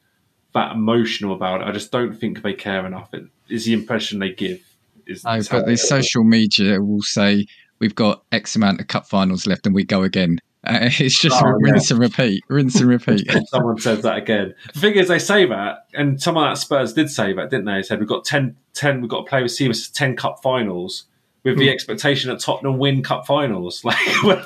that 0.53 0.73
emotional 0.73 1.33
about 1.33 1.61
it. 1.61 1.67
I 1.67 1.71
just 1.71 1.91
don't 1.91 2.13
think 2.13 2.41
they 2.41 2.53
care 2.53 2.85
enough. 2.85 3.13
It 3.13 3.25
is 3.49 3.65
the 3.65 3.73
impression 3.73 4.19
they 4.19 4.31
give. 4.31 4.59
Is, 5.05 5.23
No, 5.23 5.33
is 5.33 5.49
but 5.49 5.61
the 5.61 5.71
they- 5.71 5.75
social 5.75 6.23
media 6.23 6.81
will 6.81 7.01
say 7.01 7.45
we've 7.79 7.95
got 7.95 8.23
X 8.31 8.55
amount 8.55 8.79
of 8.81 8.87
cup 8.87 9.07
finals 9.07 9.47
left 9.47 9.65
and 9.65 9.73
we 9.75 9.83
go 9.83 10.03
again. 10.03 10.39
Uh, 10.65 10.77
it's 10.99 11.19
just 11.19 11.41
Oh, 11.41 11.47
rinse 11.61 11.89
and 11.91 11.99
repeat, 11.99 12.43
rinse 12.49 12.79
and 12.79 12.89
repeat. 12.89 13.29
Someone 13.47 13.79
says 13.79 14.01
that 14.01 14.17
again. 14.17 14.53
The 14.73 14.79
thing 14.79 14.95
is, 14.95 15.07
they 15.07 15.19
say 15.19 15.45
that, 15.45 15.85
and 15.93 16.21
some 16.21 16.35
of 16.37 16.43
that 16.43 16.57
Spurs 16.57 16.93
did 16.93 17.09
say 17.09 17.31
that, 17.33 17.49
didn't 17.49 17.65
they? 17.65 17.75
They 17.75 17.83
said 17.83 17.99
we've 17.99 18.09
got 18.09 18.25
10, 18.25 18.55
10 18.73 19.01
we've 19.01 19.09
got 19.09 19.25
to 19.25 19.29
play 19.29 19.41
with 19.41 19.51
Seamus 19.51 19.91
10 19.93 20.15
cup 20.17 20.41
finals 20.43 21.05
with 21.43 21.57
the 21.57 21.69
expectation 21.69 22.29
that 22.29 22.41
Tottenham 22.41 22.77
win 22.77 23.01
cup 23.01 23.25
finals. 23.25 23.81
Like, 23.85 24.23
when, 24.23 24.43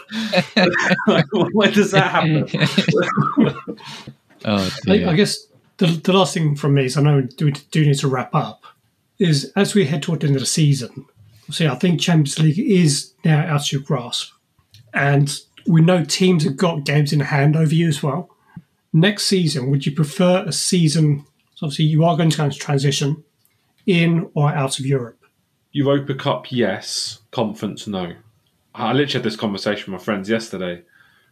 like, 1.07 1.25
when 1.31 1.73
does 1.73 1.89
that 1.91 2.11
happen? 2.11 2.47
oh, 4.45 4.77
I. 4.87 5.05
I 5.05 5.15
guess 5.15 5.47
the, 5.77 5.87
the 5.87 6.13
last 6.13 6.33
thing 6.33 6.55
from 6.55 6.75
me 6.75 6.85
is 6.85 6.97
I 6.97 7.01
know 7.01 7.17
we 7.17 7.51
do, 7.51 7.85
need 7.85 7.99
to 7.99 8.07
wrap 8.07 8.33
up. 8.33 8.63
Is 9.19 9.51
as 9.55 9.75
we 9.75 9.85
head 9.85 10.03
toward 10.03 10.21
the 10.21 10.27
end 10.27 10.35
of 10.35 10.41
the 10.41 10.45
season, 10.47 11.05
see, 11.49 11.67
I 11.67 11.75
think 11.75 12.01
Champions 12.01 12.39
League 12.39 12.59
is 12.59 13.13
now 13.23 13.45
out 13.45 13.61
of 13.61 13.71
your 13.71 13.81
grasp, 13.81 14.33
and 14.93 15.33
we 15.67 15.81
know 15.81 16.03
teams 16.03 16.43
have 16.43 16.57
got 16.57 16.83
games 16.83 17.13
in 17.13 17.19
hand 17.19 17.55
over 17.55 17.73
you 17.73 17.87
as 17.87 18.03
well. 18.03 18.29
Next 18.91 19.25
season, 19.25 19.71
would 19.71 19.85
you 19.85 19.91
prefer 19.91 20.43
a 20.45 20.51
season? 20.51 21.25
So 21.55 21.67
obviously, 21.67 21.85
you 21.85 22.03
are 22.03 22.17
going 22.17 22.29
to 22.31 22.37
go 22.37 22.45
into 22.45 22.57
transition 22.57 23.23
in 23.85 24.29
or 24.33 24.49
out 24.49 24.79
of 24.79 24.85
Europe. 24.85 25.23
Europa 25.71 26.13
Cup, 26.15 26.51
yes. 26.51 27.19
Conference, 27.31 27.87
no. 27.87 28.13
I 28.75 28.93
literally 28.93 29.13
had 29.13 29.23
this 29.23 29.35
conversation 29.35 29.91
with 29.91 30.01
my 30.01 30.03
friends 30.03 30.29
yesterday. 30.29 30.83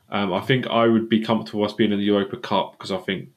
Um, 0.09 0.33
I 0.33 0.41
think 0.41 0.67
I 0.67 0.87
would 0.87 1.09
be 1.09 1.23
comfortable 1.23 1.63
us 1.63 1.73
being 1.73 1.91
in 1.91 1.99
the 1.99 2.05
Europa 2.05 2.37
Cup 2.37 2.73
because 2.73 2.91
I 2.91 2.97
think 2.97 3.29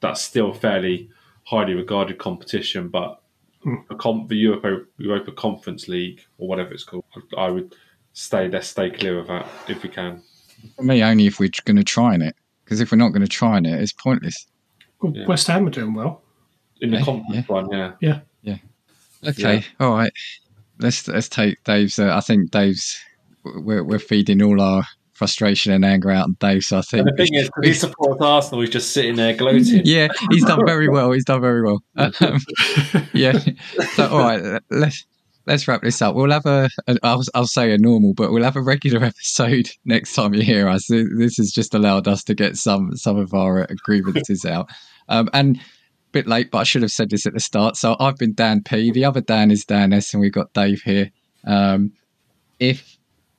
that's 0.00 0.22
still 0.22 0.50
a 0.50 0.54
fairly 0.54 1.10
highly 1.44 1.74
regarded 1.74 2.18
competition. 2.18 2.88
But 2.88 3.20
a 3.90 3.94
comp, 3.96 4.28
the 4.28 4.36
Europa, 4.36 4.82
Europa 4.98 5.32
Conference 5.32 5.88
League 5.88 6.20
or 6.38 6.48
whatever 6.48 6.72
it's 6.72 6.84
called, 6.84 7.04
I 7.36 7.48
would 7.50 7.74
stay. 8.12 8.48
Let's 8.48 8.68
stay 8.68 8.90
clear 8.90 9.18
of 9.18 9.28
that 9.28 9.46
if 9.68 9.82
we 9.82 9.88
can. 9.88 10.22
For 10.76 10.82
me, 10.82 11.02
only 11.02 11.26
if 11.26 11.38
we're 11.40 11.50
going 11.64 11.76
to 11.76 11.84
try 11.84 12.14
in 12.14 12.22
it. 12.22 12.36
Because 12.64 12.80
if 12.80 12.90
we're 12.90 12.98
not 12.98 13.10
going 13.10 13.22
to 13.22 13.28
try 13.28 13.58
in 13.58 13.66
it, 13.66 13.80
it's 13.80 13.92
pointless. 13.92 14.46
Well, 15.00 15.12
Yeah. 15.14 15.26
West 15.26 15.46
Ham 15.46 15.66
are 15.66 15.70
doing 15.70 15.94
well. 15.94 16.22
In 16.80 16.90
the 16.90 16.98
Yeah, 16.98 17.04
conference 17.04 17.48
one, 17.48 17.70
yeah. 17.70 17.92
Yeah, 18.00 18.20
Okay, 19.26 19.64
all 19.80 19.94
right. 19.94 20.12
Let's 20.78 21.08
let's 21.08 21.28
take 21.28 21.62
Dave's. 21.64 21.98
Uh, 21.98 22.14
I 22.14 22.20
think 22.20 22.50
Dave's. 22.50 22.98
We're 23.44 23.82
we're 23.82 23.98
feeding 23.98 24.42
all 24.42 24.60
our 24.60 24.84
frustration 25.16 25.72
and 25.72 25.84
anger 25.84 26.10
out 26.10 26.24
on 26.24 26.36
Dave. 26.38 26.62
So 26.62 26.78
I 26.78 26.82
think 26.82 27.06
And 27.06 27.16
the 27.16 27.24
thing 27.24 27.34
is, 27.34 27.50
he 27.62 27.72
supports 27.72 28.22
Arsenal, 28.22 28.60
he's 28.60 28.70
just 28.70 28.92
sitting 28.92 29.16
there 29.16 29.34
gloating. 29.34 29.82
yeah, 29.84 30.08
he's 30.30 30.44
done 30.44 30.60
very 30.66 30.88
well. 30.88 31.12
He's 31.12 31.24
done 31.24 31.40
very 31.40 31.62
well. 31.62 31.82
Um, 31.96 32.38
yeah. 33.12 33.38
So 33.94 34.08
all 34.08 34.18
right, 34.18 34.62
let's 34.70 35.04
let's 35.46 35.66
wrap 35.68 35.82
this 35.82 36.02
up. 36.02 36.14
We'll 36.14 36.30
have 36.30 36.46
a, 36.46 36.68
a 36.86 36.96
I'll, 37.02 37.22
I'll 37.34 37.46
say 37.46 37.72
a 37.72 37.78
normal, 37.78 38.14
but 38.14 38.32
we'll 38.32 38.44
have 38.44 38.56
a 38.56 38.62
regular 38.62 39.02
episode 39.04 39.70
next 39.84 40.14
time 40.14 40.34
you 40.34 40.42
hear 40.42 40.68
us. 40.68 40.86
This 40.88 41.36
has 41.38 41.50
just 41.50 41.74
allowed 41.74 42.06
us 42.08 42.22
to 42.24 42.34
get 42.34 42.56
some 42.56 42.96
some 42.96 43.16
of 43.16 43.32
our 43.34 43.66
grievances 43.84 44.44
out. 44.46 44.68
Um, 45.08 45.28
and 45.32 45.56
a 45.56 45.60
bit 46.12 46.26
late, 46.26 46.50
but 46.50 46.58
I 46.58 46.64
should 46.64 46.82
have 46.82 46.90
said 46.90 47.10
this 47.10 47.26
at 47.26 47.32
the 47.32 47.40
start. 47.40 47.76
So 47.76 47.96
I've 48.00 48.16
been 48.16 48.34
Dan 48.34 48.62
P. 48.62 48.90
The 48.90 49.04
other 49.04 49.20
Dan 49.20 49.50
is 49.50 49.64
Dan 49.64 49.92
S, 49.92 50.12
and 50.12 50.20
we've 50.20 50.32
got 50.32 50.52
Dave 50.52 50.82
here. 50.82 51.10
Um, 51.46 51.92
if 52.58 52.95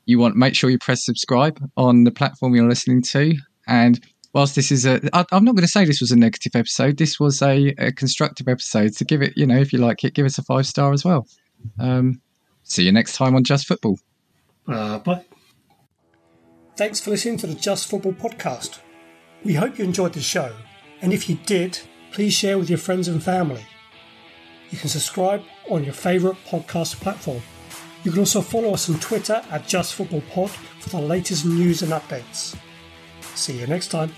you 0.08 0.18
want, 0.18 0.36
make 0.36 0.56
sure 0.56 0.70
you 0.70 0.80
press 0.80 1.06
subscribe 1.06 1.60
on 1.76 2.06
the 2.06 2.12
platform 2.12 2.56
you're 2.56 2.68
listening 2.68 3.04
to. 3.04 3.36
And 3.68 4.00
whilst 4.34 4.56
this 4.56 4.72
is 4.72 4.86
a, 4.86 5.02
I, 5.14 5.26
I'm 5.32 5.44
not 5.44 5.56
going 5.56 5.66
to 5.66 5.68
say 5.68 5.84
this 5.84 6.02
was 6.02 6.12
a 6.12 6.16
negative 6.16 6.56
episode. 6.56 6.98
This 6.98 7.20
was 7.20 7.42
a, 7.42 7.76
a 7.78 7.92
constructive 7.92 8.48
episode. 8.48 8.96
So 8.96 9.06
give 9.06 9.22
it, 9.22 9.38
you 9.38 9.46
know, 9.46 9.58
if 9.58 9.74
you 9.74 9.80
like 9.80 10.04
it, 10.06 10.14
give 10.14 10.26
us 10.26 10.38
a 10.38 10.44
five 10.44 10.66
star 10.66 10.94
as 10.94 11.04
well. 11.04 11.28
Um, 11.78 12.22
see 12.64 12.84
you 12.84 12.92
next 12.92 13.18
time 13.18 13.36
on 13.36 13.44
Just 13.44 13.68
Football. 13.68 14.00
Uh, 14.66 15.00
bye. 15.00 15.26
Thanks 16.78 17.02
for 17.02 17.10
listening 17.12 17.38
to 17.38 17.48
the 17.48 17.56
Just 17.56 17.90
Football 17.90 18.14
podcast. 18.14 18.80
We 19.44 19.56
hope 19.56 19.78
you 19.78 19.84
enjoyed 19.84 20.14
the 20.14 20.22
show, 20.22 20.56
and 21.02 21.12
if 21.12 21.30
you 21.30 21.38
did, 21.46 21.80
please 22.12 22.34
share 22.34 22.58
with 22.58 22.70
your 22.70 22.80
friends 22.80 23.08
and 23.08 23.22
family. 23.22 23.66
You 24.70 24.78
can 24.78 24.90
subscribe 24.90 25.44
on 25.70 25.84
your 25.84 25.94
favourite 25.94 26.38
podcast 26.46 27.02
platform. 27.02 27.42
You 28.08 28.12
can 28.12 28.22
also 28.22 28.40
follow 28.40 28.74
us 28.74 28.90
on 28.90 28.98
Twitter 29.02 29.44
at 29.52 29.68
Just 29.68 29.96
Football 29.96 30.22
Pod 30.32 30.50
for 30.50 31.02
the 31.02 31.02
latest 31.02 31.46
news 31.46 31.82
and 31.82 31.92
updates. 31.92 32.58
See 33.36 33.60
you 33.60 33.68
next 33.68 33.90
time. 33.90 34.14